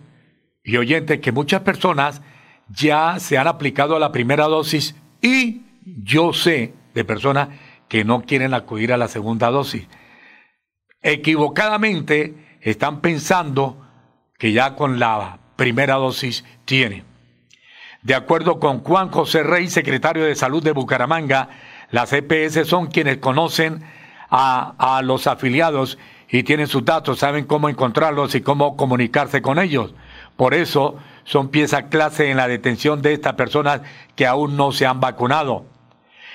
[0.63, 2.23] y oyente que muchas personas
[2.69, 7.49] ya se han aplicado la primera dosis y yo sé de personas
[7.89, 9.89] que no quieren acudir a la segunda dosis.
[11.01, 13.85] Equivocadamente están pensando
[14.39, 17.05] que ya con la primera dosis tienen.
[18.03, 21.49] De acuerdo con Juan José Rey, secretario de Salud de Bucaramanga,
[21.91, 23.83] las EPS son quienes conocen
[24.31, 25.99] a, a los afiliados
[26.31, 29.95] y tienen sus datos, saben cómo encontrarlos y cómo comunicarse con ellos.
[30.37, 33.81] Por eso son pieza clase en la detención de estas personas
[34.15, 35.65] que aún no se han vacunado.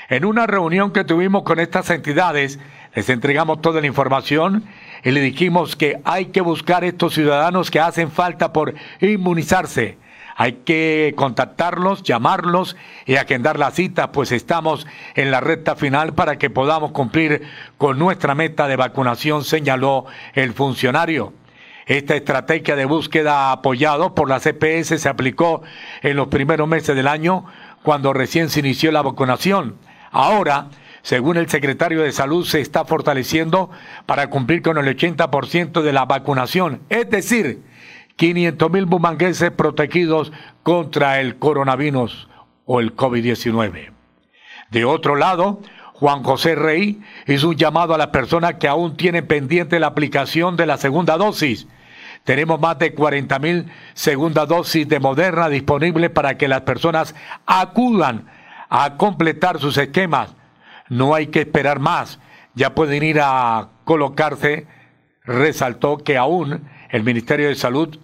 [0.10, 2.60] En una reunión que tuvimos con estas entidades,
[2.96, 4.66] les entregamos toda la información
[5.04, 9.98] y le dijimos que hay que buscar estos ciudadanos que hacen falta por inmunizarse
[10.36, 16.38] hay que contactarlos, llamarlos y agendar la cita, pues estamos en la recta final para
[16.38, 17.44] que podamos cumplir
[17.78, 21.34] con nuestra meta de vacunación, señaló el funcionario.
[21.86, 25.64] Esta estrategia de búsqueda apoyado por la CPS se aplicó
[26.02, 27.46] en los primeros meses del año,
[27.84, 29.76] cuando recién se inició la vacunación.
[30.12, 30.70] Ahora,
[31.02, 33.70] según el secretario de Salud, se está fortaleciendo
[34.06, 36.82] para cumplir con el 80% de la vacunación.
[36.88, 37.62] Es decir,
[38.16, 42.28] 500 mil bumangueses protegidos contra el coronavirus
[42.66, 43.92] o el COVID-19.
[44.72, 45.62] De otro lado,
[45.94, 50.58] Juan José Rey hizo un llamado a las personas que aún tienen pendiente la aplicación
[50.58, 51.68] de la segunda dosis.
[52.24, 57.14] Tenemos más de 40 mil segunda dosis de Moderna disponibles para que las personas
[57.46, 58.26] acudan
[58.70, 60.34] a completar sus esquemas.
[60.90, 62.20] No hay que esperar más.
[62.56, 64.68] Ya pueden ir a colocarse.
[65.26, 67.98] Resaltó que aún el Ministerio de Salud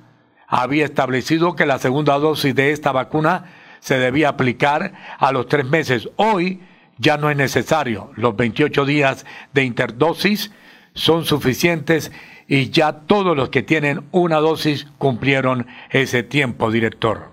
[0.50, 3.46] había establecido que la segunda dosis de esta vacuna
[3.80, 6.10] se debía aplicar a los tres meses.
[6.16, 6.60] Hoy
[6.98, 8.12] ya no es necesario.
[8.16, 10.52] Los 28 días de interdosis
[10.94, 12.12] son suficientes
[12.48, 17.30] y ya todos los que tienen una dosis cumplieron ese tiempo, director.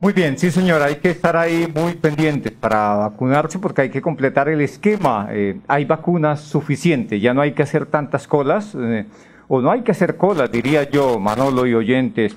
[0.00, 4.02] Muy bien, sí señor, hay que estar ahí muy pendientes para vacunarse porque hay que
[4.02, 5.28] completar el esquema.
[5.30, 8.74] Eh, hay vacunas suficientes, ya no hay que hacer tantas colas.
[8.74, 9.04] Eh,
[9.48, 12.36] o no hay que hacer colas, diría yo, Manolo y oyentes.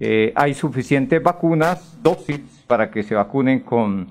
[0.00, 4.08] Eh, hay suficientes vacunas, dosis, para que se vacunen con,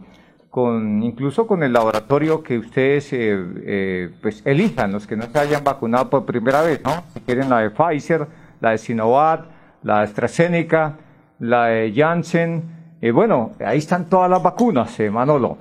[0.50, 5.40] con incluso con el laboratorio que ustedes eh, eh, pues elijan, los que no se
[5.40, 7.04] hayan vacunado por primera vez, ¿no?
[7.14, 8.28] Si quieren la de Pfizer,
[8.60, 9.46] la de Sinovac,
[9.84, 10.98] la de AstraZeneca,
[11.40, 12.64] la de Janssen.
[13.02, 15.58] Eh, bueno, ahí están todas las vacunas, Manolo.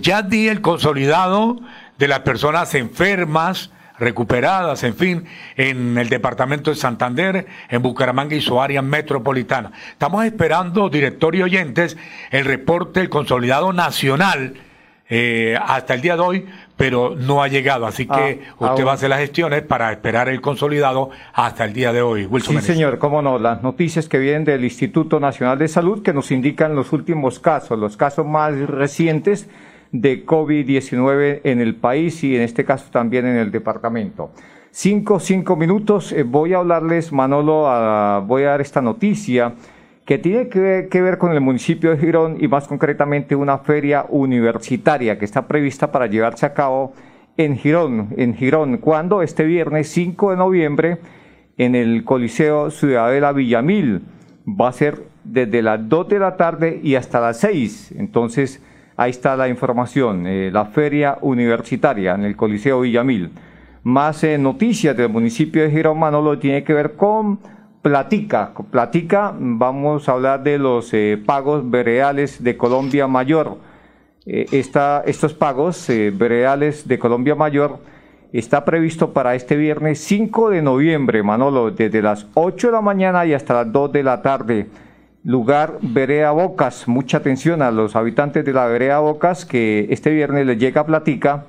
[0.00, 1.58] ya di el consolidado
[1.98, 3.70] de las personas enfermas,
[4.00, 5.24] recuperadas, en fin,
[5.56, 9.70] en el departamento de Santander, en Bucaramanga y su área metropolitana.
[9.92, 11.96] Estamos esperando, director y oyentes,
[12.30, 14.54] el reporte del consolidado nacional
[15.12, 16.46] eh, hasta el día de hoy,
[16.76, 17.84] pero no ha llegado.
[17.84, 21.72] Así que ah, usted va a hacer las gestiones para esperar el consolidado hasta el
[21.72, 22.28] día de hoy.
[22.40, 23.38] sí, señor, cómo no.
[23.38, 27.76] Las noticias que vienen del Instituto Nacional de Salud que nos indican los últimos casos,
[27.78, 29.48] los casos más recientes
[29.92, 34.30] de COVID-19 en el país y en este caso también en el departamento.
[34.70, 36.12] Cinco, cinco minutos.
[36.12, 37.62] Eh, voy a hablarles, Manolo,
[38.26, 39.54] voy a dar esta noticia
[40.04, 45.18] que tiene que ver, con el municipio de Girón y más concretamente una feria universitaria
[45.18, 46.94] que está prevista para llevarse a cabo
[47.36, 50.98] en Girón, en Girón, cuando este viernes 5 de noviembre
[51.58, 54.02] en el Coliseo Ciudadela Villamil.
[54.48, 57.92] Va a ser desde las 2 de la tarde y hasta las 6.
[57.98, 58.62] Entonces,
[59.00, 63.30] Ahí está la información, eh, la feria universitaria en el Coliseo Villamil.
[63.82, 67.38] Más eh, noticias del municipio de Girón Manolo tiene que ver con
[67.80, 68.52] Platica.
[68.70, 73.56] Platica, vamos a hablar de los eh, pagos vereales de Colombia Mayor.
[74.26, 77.78] estos pagos vereales de Colombia Mayor
[78.34, 83.24] está previsto para este viernes 5 de noviembre, Manolo, desde las 8 de la mañana
[83.24, 84.66] y hasta las 2 de la tarde
[85.24, 86.88] lugar Berea Bocas.
[86.88, 91.44] Mucha atención a los habitantes de la Berea Bocas que este viernes les llega Platica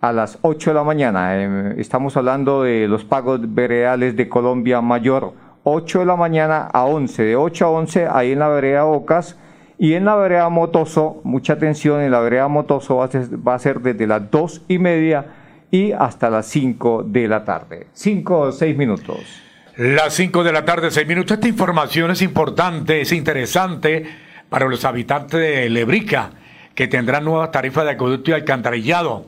[0.00, 1.36] a las 8 de la mañana.
[1.36, 5.32] Eh, estamos hablando de los pagos vereales de Colombia Mayor.
[5.64, 9.38] 8 de la mañana a 11, de 8 a 11 ahí en la Berea Bocas.
[9.80, 13.54] Y en la vereda Motoso, mucha atención, en la vereda Motoso va a ser, va
[13.54, 15.26] a ser desde las 2 y media
[15.70, 17.86] y hasta las 5 de la tarde.
[17.92, 19.47] 5 o 6 minutos.
[19.78, 21.36] Las 5 de la tarde, 6 minutos.
[21.36, 24.04] Esta información es importante, es interesante
[24.48, 26.30] para los habitantes de Lebrica,
[26.74, 29.26] que tendrán nuevas tarifas de acueducto y alcantarillado.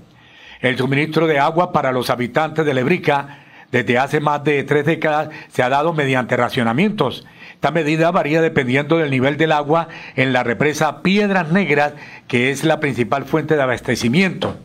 [0.60, 5.28] El suministro de agua para los habitantes de Lebrica desde hace más de tres décadas
[5.52, 7.24] se ha dado mediante racionamientos.
[7.54, 9.86] Esta medida varía dependiendo del nivel del agua
[10.16, 11.92] en la represa Piedras Negras,
[12.26, 14.58] que es la principal fuente de abastecimiento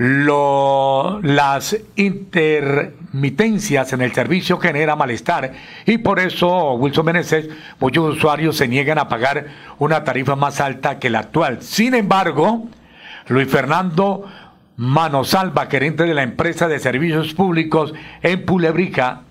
[0.00, 1.76] lo, las
[3.12, 5.52] intermitencias en el servicio genera malestar
[5.84, 7.48] y por eso, Wilson Meneses,
[7.80, 9.46] muchos usuarios se niegan a pagar
[9.78, 11.60] una tarifa más alta que la actual.
[11.60, 12.68] Sin embargo,
[13.26, 14.26] Luis Fernando
[14.76, 17.92] Manosalva, gerente de la empresa de servicios públicos
[18.22, 19.22] en Pulebrica,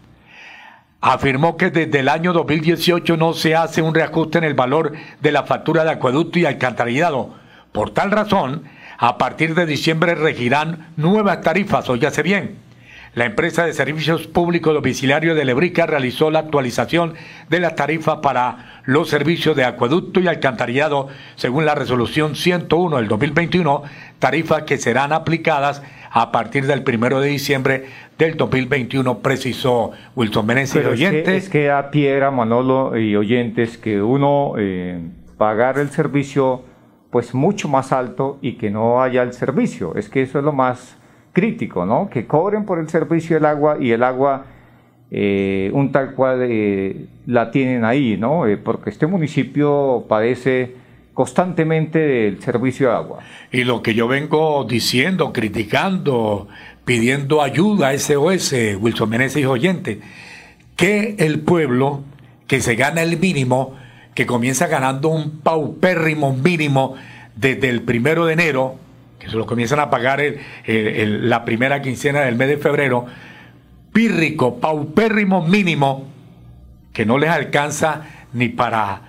[0.99, 5.31] afirmó que desde el año 2018 no se hace un reajuste en el valor de
[5.31, 7.33] la factura de acueducto y alcantarillado.
[7.71, 8.63] Por tal razón,
[8.97, 12.68] a partir de diciembre regirán nuevas tarifas, óyase bien.
[13.15, 17.15] La empresa de servicios públicos domiciliarios de Lebrica realizó la actualización
[17.49, 23.07] de las tarifas para los servicios de acueducto y alcantarillado según la resolución 101 del
[23.07, 23.83] 2021,
[24.19, 25.81] tarifas que serán aplicadas
[26.11, 27.85] a partir del primero de diciembre
[28.17, 30.85] del 2021, precisó Wilson Meneses.
[30.85, 31.45] oyentes.
[31.45, 34.99] Es que, a piedra, Manolo y oyentes, que uno eh,
[35.37, 36.63] pagar el servicio
[37.09, 39.95] pues mucho más alto y que no haya el servicio.
[39.95, 40.98] Es que eso es lo más
[41.39, 42.09] crítico, ¿no?
[42.09, 44.45] Que cobren por el servicio del agua y el agua
[45.09, 48.45] eh, un tal cual eh, la tienen ahí, ¿no?
[48.45, 50.75] Eh, porque este municipio padece
[51.13, 53.19] constantemente del servicio de agua.
[53.53, 56.49] Y lo que yo vengo diciendo, criticando,
[56.83, 60.01] pidiendo ayuda a SOS, Wilson Meneses y oyente,
[60.75, 62.03] que el pueblo
[62.47, 63.75] que se gana el mínimo
[64.13, 66.95] que comienza ganando un paupérrimo mínimo
[67.37, 68.75] desde el primero de enero,
[69.19, 70.21] que se lo comienzan a pagar
[70.65, 73.05] la primera quincena del mes de febrero,
[73.93, 76.07] pírrico, paupérrimo mínimo,
[76.93, 78.03] que no les alcanza
[78.33, 79.01] ni para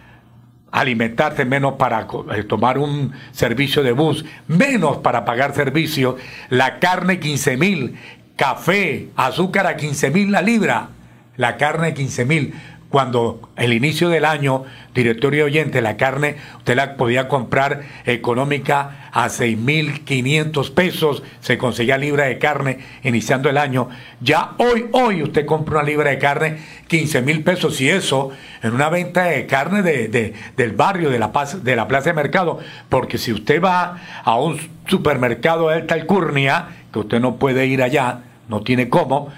[0.73, 6.17] alimentarse, menos para eh, tomar un servicio de bus, menos para pagar servicio,
[6.49, 7.97] la carne 15 mil,
[8.37, 10.91] café, azúcar a 15 mil la libra,
[11.37, 12.55] la carne 15 mil,
[12.91, 14.65] cuando el inicio del año,
[14.95, 22.25] directorio oyente, la carne, usted la podía comprar económica a 6.500 pesos, se conseguía libra
[22.25, 23.89] de carne iniciando el año.
[24.21, 28.75] Ya hoy, hoy usted compra una libra de carne 15 mil pesos y eso en
[28.75, 31.31] una venta de carne de, del barrio, de la,
[31.63, 36.67] de la plaza de mercado, porque si usted va a un supermercado de alta alcurnia,
[36.93, 39.33] que usted no puede ir allá, no tiene cómo,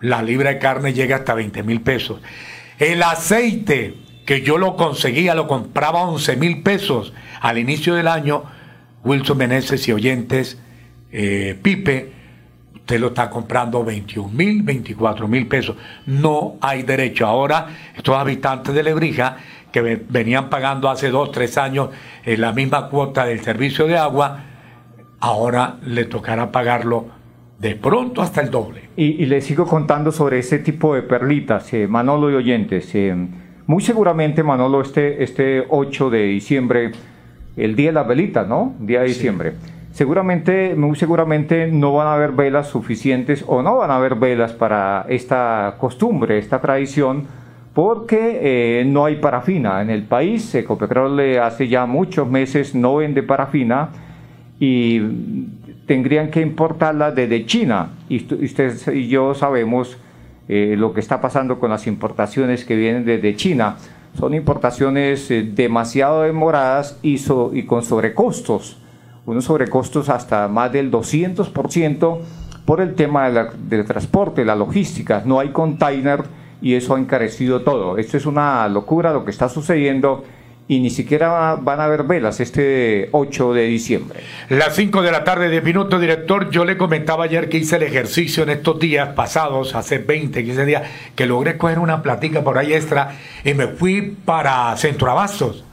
[0.00, 2.20] la libra de carne llega hasta 20 mil pesos.
[2.78, 8.06] El aceite que yo lo conseguía, lo compraba a 11 mil pesos al inicio del
[8.06, 8.44] año,
[9.04, 10.58] Wilson Meneses y oyentes,
[11.10, 12.12] eh, Pipe,
[12.74, 15.76] usted lo está comprando 21 mil, 24 mil pesos.
[16.06, 17.26] No hay derecho.
[17.26, 19.36] Ahora, estos habitantes de Lebrija
[19.72, 21.90] que venían pagando hace dos, tres años
[22.24, 24.44] eh, la misma cuota del servicio de agua,
[25.20, 27.17] ahora le tocará pagarlo
[27.58, 28.82] de pronto hasta el doble.
[28.96, 32.94] Y, le sigo contando sobre ese tipo de perlitas, eh, Manolo y oyentes.
[32.94, 33.14] Eh,
[33.66, 36.92] muy seguramente, Manolo, este, este 8 de diciembre,
[37.56, 38.74] el día de las velitas, ¿no?
[38.78, 39.52] Día de diciembre.
[39.92, 44.52] Seguramente, muy seguramente no van a haber velas suficientes o no van a haber velas
[44.52, 47.24] para esta costumbre, esta tradición,
[47.74, 48.38] porque
[48.80, 49.82] eh, no hay parafina.
[49.82, 53.90] En el país, Ecopetrol hace ya muchos meses no vende parafina
[54.60, 55.00] y
[55.88, 57.90] tendrían que importarla desde China.
[58.08, 59.96] Y ustedes y yo sabemos
[60.46, 63.76] eh, lo que está pasando con las importaciones que vienen desde China.
[64.16, 67.18] Son importaciones eh, demasiado demoradas y,
[67.54, 68.78] y con sobrecostos,
[69.24, 72.18] unos sobrecostos hasta más del 200%
[72.66, 75.22] por el tema del transporte, la logística.
[75.24, 76.24] No hay container
[76.60, 77.96] y eso ha encarecido todo.
[77.96, 80.24] Esto es una locura lo que está sucediendo
[80.68, 84.20] y ni siquiera van a haber velas este 8 de diciembre.
[84.50, 86.50] Las 5 de la tarde, de minuto, director.
[86.50, 90.64] Yo le comentaba ayer que hice el ejercicio en estos días pasados, hace 20, 15
[90.66, 90.82] días,
[91.16, 95.64] que logré coger una platica por ahí extra y me fui para Centro Abastos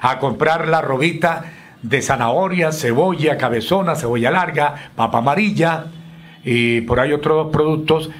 [0.00, 5.86] a comprar la robita de zanahoria, cebolla, cabezona, cebolla larga, papa amarilla
[6.44, 8.10] y por ahí otros productos.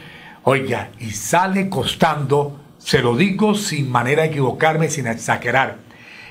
[0.43, 5.86] Oiga, y sale costando, se lo digo sin manera de equivocarme, sin exagerar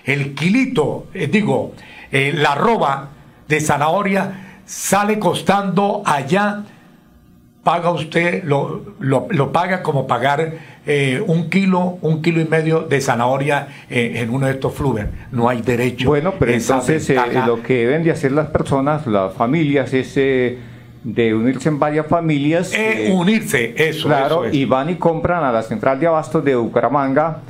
[0.06, 1.74] el kilito, eh, digo,
[2.12, 3.10] eh, la roba
[3.48, 6.64] de zanahoria sale costando allá,
[7.64, 10.54] paga usted, lo, lo, paga como pagar
[10.86, 15.10] eh, un kilo, un kilo y medio de zanahoria en uno de estos fluver.
[15.32, 16.08] No hay derecho.
[16.10, 17.12] Bueno, pero entonces
[17.48, 22.72] lo que deben de hacer las personas, las familias, es de unirse en varias familias.
[23.12, 24.08] unirse, eso.
[24.08, 27.42] Claro, y van y compran a la central de abastos de Bucaramanga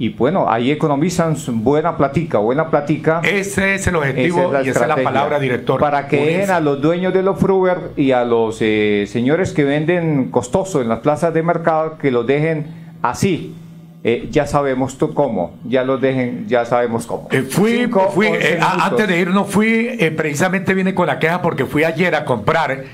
[0.00, 3.20] y bueno, ahí economizan buena platica, buena platica.
[3.22, 5.78] Ese es el objetivo y esa es la palabra, director.
[5.78, 9.62] Para que dejen a los dueños de los Fruber y a los eh, señores que
[9.62, 13.54] venden costoso en las plazas de mercado, que los dejen así.
[14.02, 17.28] Eh, ya sabemos tú cómo, ya los dejen, ya sabemos cómo.
[17.30, 18.28] Eh, fui, fui
[18.58, 22.84] antes de irnos, fui, precisamente vine con la queja porque fui ayer a comprar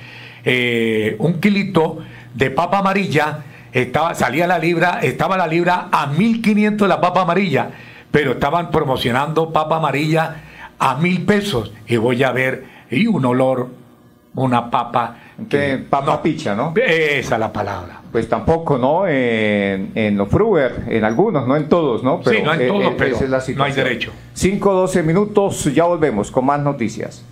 [1.19, 1.99] un kilito
[2.35, 3.45] de papa amarilla
[3.83, 7.71] estaba, salía la libra, estaba la libra a 1500 la papa amarilla,
[8.11, 10.37] pero estaban promocionando papa amarilla
[10.79, 11.73] a mil pesos.
[11.87, 13.69] Y voy a ver, y un olor,
[14.35, 15.17] una papa.
[15.51, 16.73] Que, papa picha, ¿no?
[16.75, 18.01] Esa es la palabra.
[18.11, 19.07] Pues tampoco, ¿no?
[19.07, 22.23] En, en los Fruber, en algunos, no en todos, ¿no?
[22.25, 23.19] sí, no en todos, pero
[23.57, 24.11] no hay derecho.
[24.33, 27.23] 5, 12 minutos, ya volvemos con más noticias.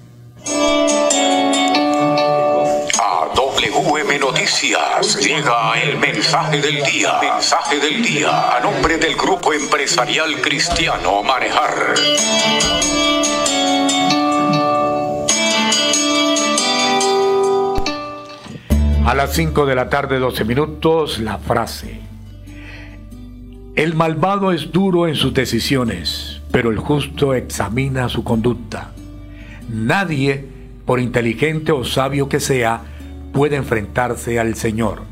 [3.55, 7.21] WM Noticias llega el mensaje del día.
[7.21, 11.95] Mensaje del día a nombre del grupo empresarial cristiano Manejar.
[19.07, 22.01] A las 5 de la tarde, 12 minutos, la frase.
[23.77, 28.91] El malvado es duro en sus decisiones, pero el justo examina su conducta.
[29.69, 30.45] Nadie,
[30.85, 32.83] por inteligente o sabio que sea,
[33.35, 35.03] puede enfrentarse al Señor.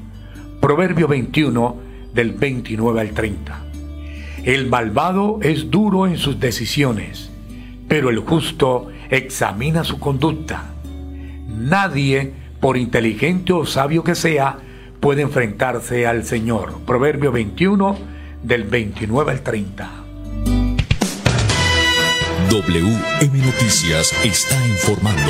[0.60, 1.76] Proverbio 21
[2.14, 3.64] del 29 al 30.
[4.44, 7.30] El malvado es duro en sus decisiones,
[7.88, 10.70] pero el justo examina su conducta.
[11.48, 14.58] Nadie, por inteligente o sabio que sea,
[15.00, 16.80] puede enfrentarse al Señor.
[16.86, 17.98] Proverbio 21
[18.42, 19.90] del 29 al 30.
[22.50, 25.22] WM Noticias está informando.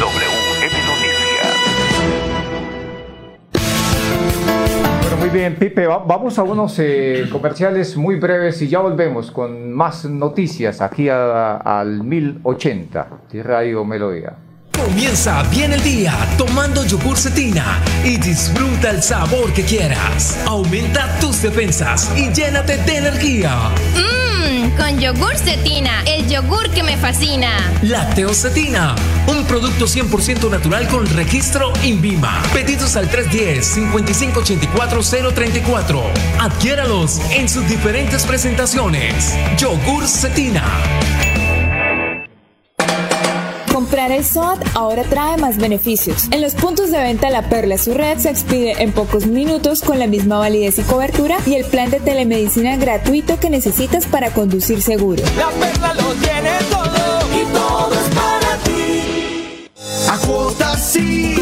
[5.30, 10.80] Bien, Pipe, vamos a unos eh, comerciales muy breves y ya volvemos con más noticias
[10.80, 14.34] aquí al 1080 de Radio Melodía.
[14.72, 20.42] Comienza bien el día tomando yogur cetina y disfruta el sabor que quieras.
[20.46, 23.70] Aumenta tus defensas y llénate de energía.
[23.94, 24.31] Mmm,
[24.76, 27.50] con yogur cetina, el yogur que me fascina.
[28.34, 28.96] Cetina,
[29.26, 32.42] un producto 100% natural con registro INVIMA.
[32.52, 36.02] Pedidos al 310-5584-034.
[36.40, 39.34] Adquiéralos en sus diferentes presentaciones.
[39.58, 41.31] Yogur cetina.
[43.92, 46.24] Comprar el SOAT ahora trae más beneficios.
[46.30, 49.98] En los puntos de venta La Perla su red se expide en pocos minutos con
[49.98, 54.80] la misma validez y cobertura y el plan de telemedicina gratuito que necesitas para conducir
[54.80, 55.22] seguro.
[55.36, 59.68] La Perla lo tiene todo y todo es para ti.
[60.08, 61.36] A cuotas sí,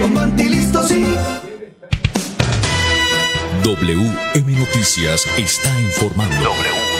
[0.00, 1.04] con listo sí.
[3.62, 6.34] WM Noticias está informando.
[6.34, 6.93] WM Noticias.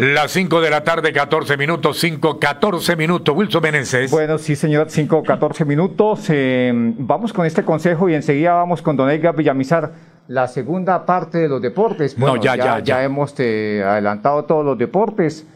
[0.00, 3.36] Las 5 de la tarde, 14 minutos, 5, 14 minutos.
[3.36, 4.10] Wilson Meneses.
[4.10, 6.24] Bueno, sí, señor, 5, 14 minutos.
[6.30, 9.92] Eh, vamos con este consejo y enseguida vamos con Don Edgar Villamizar.
[10.26, 12.16] La segunda parte de los deportes.
[12.16, 13.04] no, ya, ya, ya, ya.
[13.04, 15.46] hemos eh, adelantado todos los deportes.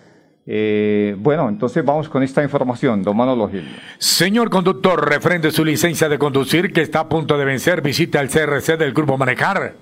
[0.46, 3.66] Eh, bueno, entonces vamos con esta información, don Manolo Gil.
[3.96, 8.28] Señor conductor, refrende su licencia de conducir que está a punto de vencer, visite al
[8.28, 9.72] CRC del Grupo Manejar.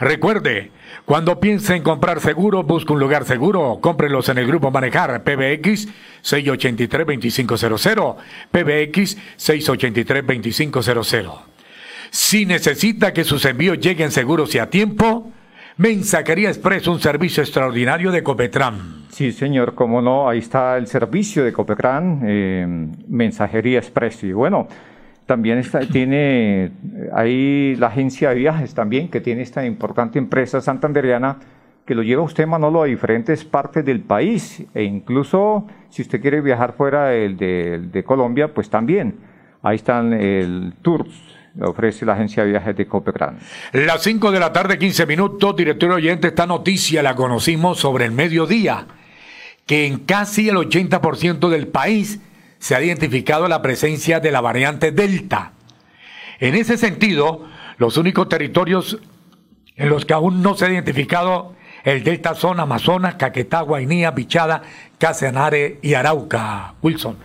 [0.00, 0.70] Recuerde,
[1.04, 3.80] cuando piense en comprar seguro, busque un lugar seguro.
[3.82, 5.88] Cómprelos en el Grupo Manejar, PBX
[6.22, 8.16] 683-2500,
[8.50, 11.42] PBX 683-2500.
[12.10, 15.30] Si necesita que sus envíos lleguen seguros y a tiempo,
[15.76, 19.04] Mensajería Express, un servicio extraordinario de Copetran.
[19.10, 22.66] Sí, señor, cómo no, ahí está el servicio de Copetran, eh,
[23.06, 24.24] Mensajería Express.
[24.24, 24.66] Y bueno,
[25.30, 26.72] también está, tiene
[27.12, 31.38] ahí la agencia de viajes también, que tiene esta importante empresa santanderiana
[31.86, 34.66] que lo lleva usted, Manolo, a diferentes partes del país.
[34.74, 39.20] E incluso si usted quiere viajar fuera de, de Colombia, pues también.
[39.62, 43.38] Ahí están el Tours ofrece la agencia de viajes de Copecran.
[43.72, 48.10] Las 5 de la tarde, 15 minutos, director oyente, esta noticia la conocimos sobre el
[48.10, 48.86] mediodía,
[49.64, 52.20] que en casi el 80% del país
[52.60, 55.52] se ha identificado la presencia de la variante Delta.
[56.38, 57.44] En ese sentido,
[57.78, 59.00] los únicos territorios
[59.74, 64.62] en los que aún no se ha identificado el Delta son Amazonas, Caquetá, Guainía, Bichada,
[64.98, 66.74] Casanare y Arauca.
[66.82, 67.16] Wilson.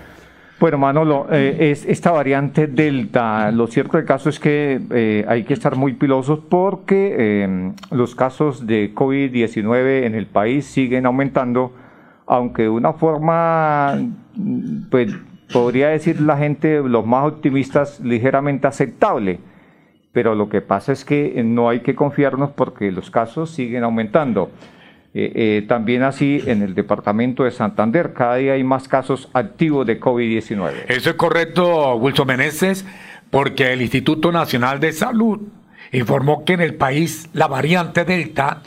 [0.58, 5.44] Bueno, Manolo, eh, es esta variante Delta, lo cierto del caso es que eh, hay
[5.44, 11.74] que estar muy pilosos porque eh, los casos de COVID-19 en el país siguen aumentando,
[12.28, 13.98] aunque de una forma,
[14.90, 15.14] pues
[15.52, 19.40] podría decir la gente, los más optimistas, ligeramente aceptable.
[20.12, 24.50] Pero lo que pasa es que no hay que confiarnos porque los casos siguen aumentando.
[25.14, 29.88] Eh, eh, también así en el departamento de Santander, cada día hay más casos activos
[29.88, 30.72] de COVID-19.
[30.90, 32.86] Eso es correcto, Wilson Meneses,
[33.30, 35.40] porque el Instituto Nacional de Salud
[35.94, 38.62] informó que en el país la variante Delta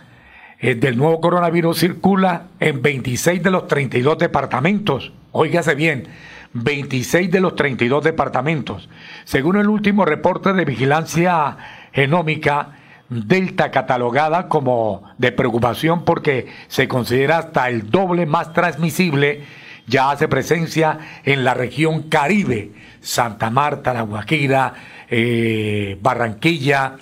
[0.61, 5.13] del nuevo coronavirus circula en 26 de los 32 departamentos.
[5.33, 6.09] Óigase bien,
[6.53, 8.89] 26 de los 32 departamentos.
[9.25, 11.57] Según el último reporte de vigilancia
[11.93, 12.79] genómica,
[13.09, 19.45] Delta catalogada como de preocupación porque se considera hasta el doble más transmisible,
[19.87, 24.75] ya hace presencia en la región Caribe, Santa Marta, La Guajira,
[25.09, 26.97] eh, Barranquilla,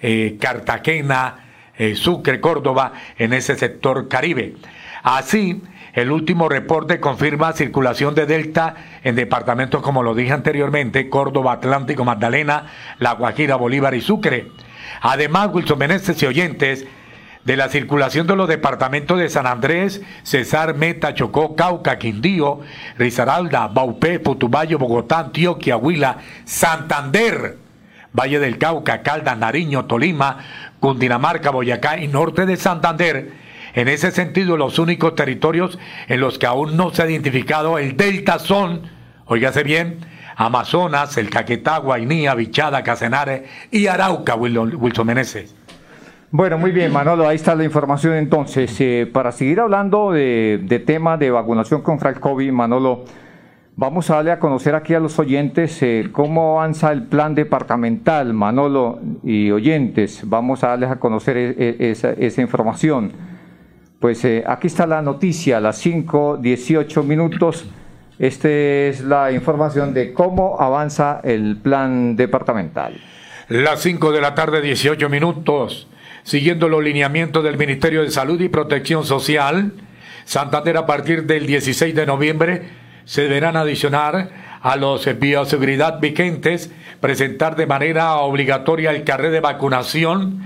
[0.00, 1.49] eh, Cartagena,
[1.80, 4.54] eh, Sucre, Córdoba, en ese sector Caribe.
[5.02, 5.62] Así,
[5.94, 12.04] el último reporte confirma circulación de Delta en departamentos como lo dije anteriormente, Córdoba, Atlántico,
[12.04, 12.66] Magdalena,
[12.98, 14.48] La Guajira, Bolívar y Sucre.
[15.00, 16.86] Además, Wilson Meneses y oyentes,
[17.44, 22.60] de la circulación de los departamentos de San Andrés, Cesar, Meta, Chocó, Cauca, Quindío,
[22.98, 27.56] Risaralda, Baupé, Putumayo, Bogotá, Antioquia, Huila, Santander,
[28.12, 30.38] Valle del Cauca, Caldas, Nariño, Tolima,
[30.80, 33.32] Cundinamarca, Boyacá y norte de Santander.
[33.74, 35.78] En ese sentido, los únicos territorios
[36.08, 38.82] en los que aún no se ha identificado el delta son,
[39.26, 40.00] oígase bien,
[40.36, 45.54] Amazonas, el Caquetá, Guainía, Bichada, Casenare y Arauca, Wilson Meneses.
[46.32, 48.74] Bueno, muy bien, Manolo, ahí está la información entonces.
[48.80, 53.04] Eh, para seguir hablando de, tema de vacunación contra el COVID, Manolo,
[53.80, 58.34] vamos a darle a conocer aquí a los oyentes eh, cómo avanza el plan departamental,
[58.34, 60.20] Manolo y oyentes.
[60.24, 63.12] Vamos a darles a conocer e, e, esa, información.
[63.98, 67.64] Pues eh, aquí está la noticia, a las 5, 18 minutos.
[68.18, 73.00] Esta es la información de cómo avanza el plan departamental.
[73.48, 75.88] Las 5 de la tarde, 18 minutos.
[76.22, 79.72] Siguiendo los lineamientos del Ministerio de Salud y Protección Social,
[80.26, 84.30] Santander a partir del 16 de noviembre se deberán adicionar
[84.62, 86.70] a los bioseguridad vigentes
[87.00, 90.42] presentar de manera obligatoria el carnet de vacunación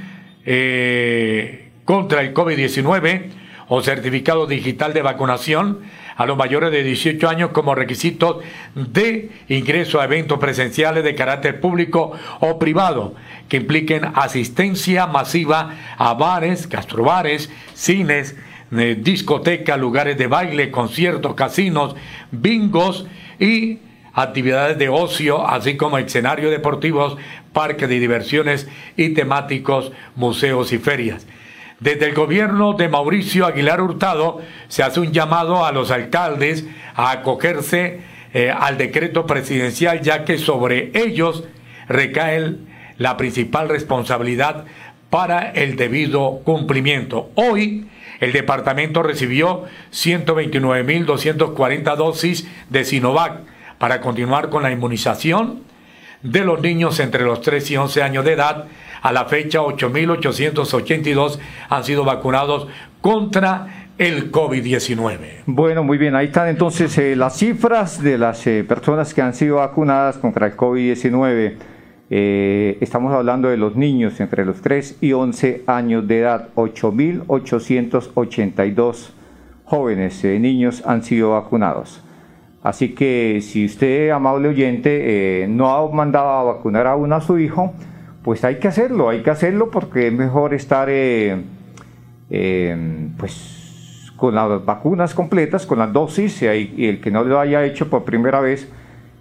[0.46, 3.22] eh, contra el COVID-19
[3.68, 5.80] o certificado digital de vacunación
[6.16, 8.40] a los mayores de 18 años como requisito
[8.74, 13.14] de ingreso a eventos presenciales de carácter público o privado
[13.48, 18.36] que impliquen asistencia masiva a bares, gastrobares, cines,
[18.78, 21.96] eh, discotecas, lugares de baile, conciertos, casinos,
[22.30, 23.06] bingos
[23.38, 23.78] y
[24.12, 27.16] actividades de ocio, así como escenarios deportivos,
[27.52, 31.26] parques de diversiones y temáticos, museos y ferias.
[31.80, 36.64] Desde el gobierno de Mauricio Aguilar Hurtado se hace un llamado a los alcaldes
[36.94, 38.00] a acogerse
[38.32, 41.44] eh, al decreto presidencial, ya que sobre ellos
[41.88, 42.54] recae
[42.96, 44.64] la principal responsabilidad
[45.10, 47.30] para el debido cumplimiento.
[47.34, 47.86] Hoy,
[48.24, 53.40] el departamento recibió 129.240 dosis de Sinovac
[53.78, 55.60] para continuar con la inmunización
[56.22, 58.64] de los niños entre los 3 y 11 años de edad.
[59.02, 62.66] A la fecha, 8.882 han sido vacunados
[63.02, 65.42] contra el COVID-19.
[65.46, 69.34] Bueno, muy bien, ahí están entonces eh, las cifras de las eh, personas que han
[69.34, 71.73] sido vacunadas contra el COVID-19.
[72.16, 76.50] Eh, estamos hablando de los niños entre los 3 y 11 años de edad.
[76.54, 79.10] 8.882
[79.64, 82.04] jóvenes, niños han sido vacunados.
[82.62, 87.74] Así que si usted, amable oyente, no ha mandado a vacunar aún a su hijo,
[88.22, 90.88] pues hay que hacerlo, hay que hacerlo porque es mejor estar
[93.18, 97.90] pues con las vacunas completas, con las dosis, y el que no lo haya hecho
[97.90, 98.68] por primera vez,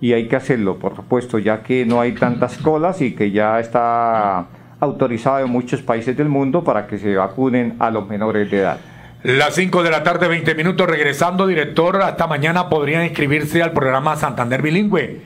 [0.04, 3.58] y hay que hacerlo, por supuesto, ya que no hay tantas colas y que ya
[3.62, 4.47] está
[4.82, 8.80] autorizado en muchos países del mundo para que se vacunen a los menores de edad.
[9.24, 14.18] Las 5 de la tarde, 20 minutos, regresando, director, hasta mañana podrían inscribirse al programa
[14.18, 15.22] Santander Bilingüe.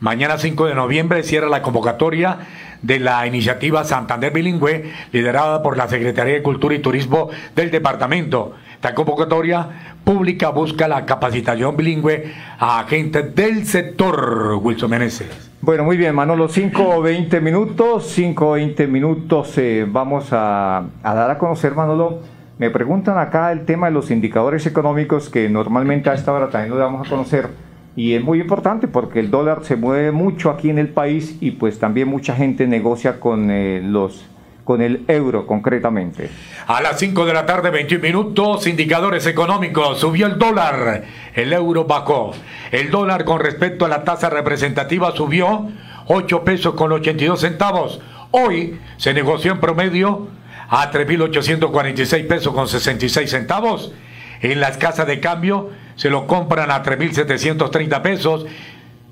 [0.00, 2.38] Mañana 5 de noviembre cierra la convocatoria
[2.80, 8.54] de la iniciativa Santander Bilingüe, liderada por la Secretaría de Cultura y Turismo del departamento.
[8.76, 15.50] Esta convocatoria pública busca la capacitación bilingüe a agentes del sector, Wilson Meneses.
[15.62, 20.84] Bueno, muy bien, Manolo, 5 o 20 minutos, 5 o 20 minutos eh, vamos a,
[21.02, 22.18] dar a conocer, Manolo.
[22.58, 26.74] Me preguntan acá el tema de los indicadores económicos que normalmente a esta hora también
[26.74, 27.48] lo damos a conocer
[27.96, 31.52] y es muy importante porque el dólar se mueve mucho aquí en el país y
[31.52, 34.26] pues también mucha gente negocia con eh, los
[34.64, 36.30] con el euro concretamente.
[36.66, 39.98] A las 5 de la tarde, 21 minutos, indicadores económicos.
[39.98, 41.04] Subió el dólar,
[41.34, 42.32] el euro bajó.
[42.70, 45.68] El dólar con respecto a la tasa representativa subió
[46.06, 48.00] 8 pesos con 82 centavos.
[48.30, 50.28] Hoy se negoció en promedio
[50.68, 53.92] a 3.846 pesos con 66 centavos.
[54.40, 58.46] En las casas de cambio se lo compran a 3.730 pesos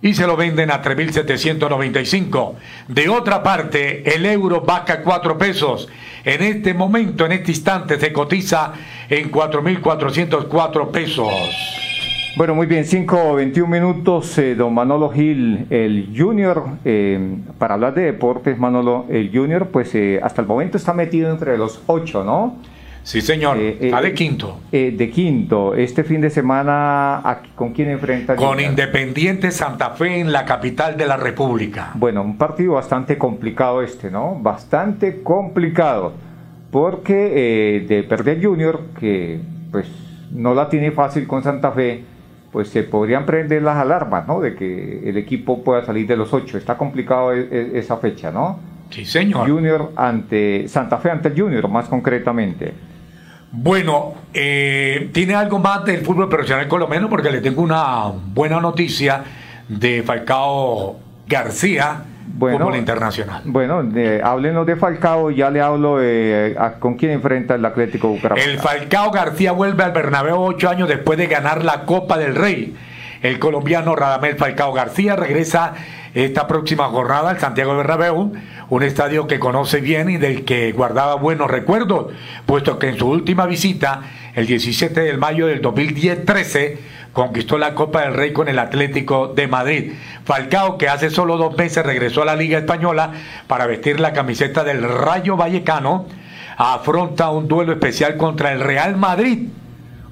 [0.02, 2.54] y se lo venden a 3.795.
[2.88, 5.88] De otra parte, el euro baja 4 pesos.
[6.24, 8.72] En este momento, en este instante, se cotiza
[9.08, 11.32] en 4.404 pesos.
[12.36, 17.74] Bueno, muy bien, 5 o 21 minutos, eh, don Manolo Gil, el Junior, eh, para
[17.74, 21.82] hablar de deportes, Manolo, el Junior, pues eh, hasta el momento está metido entre los
[21.86, 22.56] 8, ¿no?
[23.02, 23.56] Sí, señor.
[23.58, 24.60] Eh, eh, de quinto.
[24.70, 25.74] Eh, de quinto.
[25.74, 28.36] Este fin de semana, ¿con quién enfrenta?
[28.36, 31.92] Con Independiente Santa Fe en la capital de la República.
[31.94, 34.36] Bueno, un partido bastante complicado este, ¿no?
[34.40, 36.12] Bastante complicado.
[36.70, 39.40] Porque de perder Junior, que
[39.72, 39.88] pues
[40.30, 42.04] no la tiene fácil con Santa Fe,
[42.52, 44.40] pues se podrían prender las alarmas, ¿no?
[44.40, 46.58] De que el equipo pueda salir de los ocho.
[46.58, 48.60] Está complicado e, e, esa fecha, ¿no?
[48.90, 49.48] Sí, señor.
[49.48, 52.72] Junior ante Santa Fe ante el Junior, más concretamente.
[53.52, 59.24] Bueno, eh, tiene algo más del fútbol profesional colombiano porque le tengo una buena noticia
[59.68, 63.42] de Falcao García, bueno, fútbol internacional.
[63.44, 63.82] Bueno,
[64.22, 68.48] háblenos de Falcao, ya le hablo de con quién enfrenta el Atlético Bucaramanga.
[68.48, 72.76] El Falcao García vuelve al Bernabéu ocho años después de ganar la Copa del Rey.
[73.20, 75.74] El colombiano Radamel Falcao García regresa
[76.14, 78.32] esta próxima jornada al Santiago Bernabéu,
[78.68, 82.12] un estadio que conoce bien y del que guardaba buenos recuerdos,
[82.46, 84.02] puesto que en su última visita,
[84.34, 86.78] el 17 de mayo del 2010-13,
[87.12, 89.92] conquistó la Copa del Rey con el Atlético de Madrid.
[90.24, 93.12] Falcao, que hace solo dos meses regresó a la Liga Española
[93.46, 96.06] para vestir la camiseta del Rayo Vallecano,
[96.56, 99.48] afronta un duelo especial contra el Real Madrid,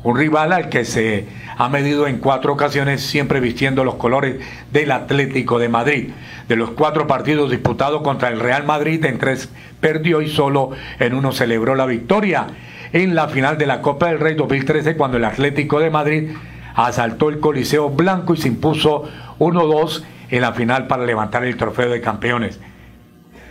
[0.02, 1.26] un rival al que se
[1.56, 4.36] ha medido en cuatro ocasiones, siempre vistiendo los colores
[4.72, 6.10] del Atlético de Madrid.
[6.46, 11.14] De los cuatro partidos disputados contra el Real Madrid, en tres perdió y solo en
[11.14, 12.46] uno celebró la victoria.
[12.92, 16.30] En la final de la Copa del Rey 2013, cuando el Atlético de Madrid
[16.74, 21.90] asaltó el Coliseo Blanco y se impuso 1-2 en la final para levantar el trofeo
[21.90, 22.60] de campeones.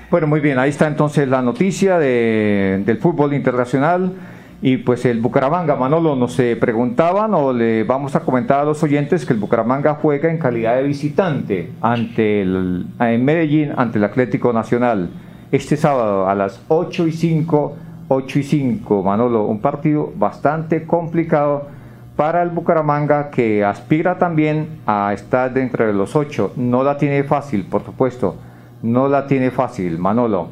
[0.09, 4.13] Bueno, muy bien, ahí está entonces la noticia del fútbol internacional.
[4.61, 9.25] Y pues el Bucaramanga, Manolo, nos preguntaban o le vamos a comentar a los oyentes
[9.25, 14.51] que el Bucaramanga juega en calidad de visitante ante el, en Medellín ante el Atlético
[14.53, 15.09] Nacional
[15.51, 17.75] este sábado a las 8 y 5,
[18.07, 21.67] 8 y 5, Manolo, un partido bastante complicado
[22.15, 26.53] para el Bucaramanga que aspira también a estar dentro de los 8.
[26.57, 28.35] No la tiene fácil, por supuesto,
[28.81, 30.49] no la tiene fácil, Manolo.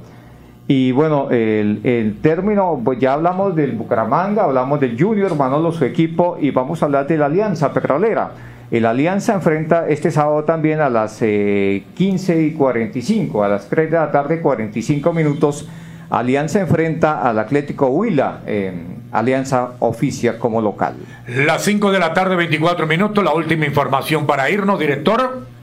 [0.68, 6.38] Y bueno, el, término, pues ya hablamos del Bucaramanga, hablamos del Junior, Manolo, su equipo,
[6.42, 8.32] y vamos a hablar de la Alianza Petrolera.
[8.72, 13.98] El Alianza enfrenta este sábado también a las 15 y 45, a las 3 de
[13.98, 15.70] la tarde, 45 minutos.
[16.10, 18.42] Alianza enfrenta al Atlético Huila.
[19.12, 20.96] Alianza oficia como local.
[21.28, 23.24] Las 5 de la tarde, 24 minutos.
[23.24, 25.55] La última información para irnos, director.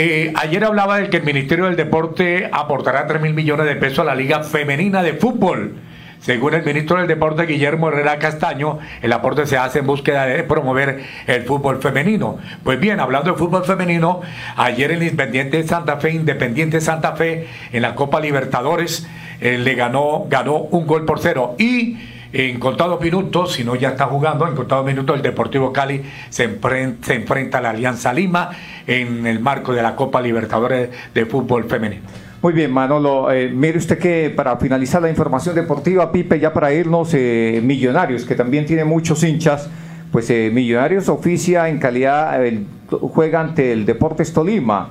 [0.00, 3.98] Eh, ayer hablaba de que el Ministerio del Deporte aportará 3 mil millones de pesos
[3.98, 5.74] a la Liga Femenina de Fútbol.
[6.20, 10.44] Según el ministro del Deporte Guillermo Herrera Castaño, el aporte se hace en búsqueda de
[10.44, 12.38] promover el fútbol femenino.
[12.62, 14.20] Pues bien, hablando de fútbol femenino,
[14.54, 19.04] ayer el Independiente Santa Fe, Independiente Santa Fe, en la Copa Libertadores,
[19.40, 21.56] eh, le ganó, ganó un gol por cero.
[21.58, 21.98] Y
[22.32, 26.44] en contados minutos, si no ya está jugando, en contados minutos el Deportivo Cali se,
[26.44, 28.50] enfrenta, a la Alianza Lima
[28.88, 32.02] en el marco de la Copa Libertadores de Fútbol Femenino.
[32.40, 33.30] Muy bien, Manolo.
[33.30, 38.24] Eh, mire usted que para finalizar la información deportiva, Pipe, ya para irnos, eh, Millonarios,
[38.24, 39.68] que también tiene muchos hinchas,
[40.10, 42.40] pues eh, Millonarios oficia en calidad,
[42.88, 44.90] juega ante el Deportes Tolima.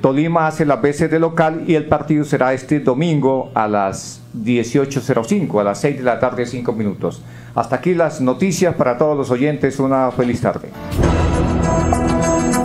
[0.00, 5.60] Tolima hace las veces de local y el partido será este domingo a las 18.05,
[5.60, 7.24] a las 6 de la tarde, 5 minutos.
[7.56, 9.80] Hasta aquí las noticias para todos los oyentes.
[9.80, 10.68] Una feliz tarde.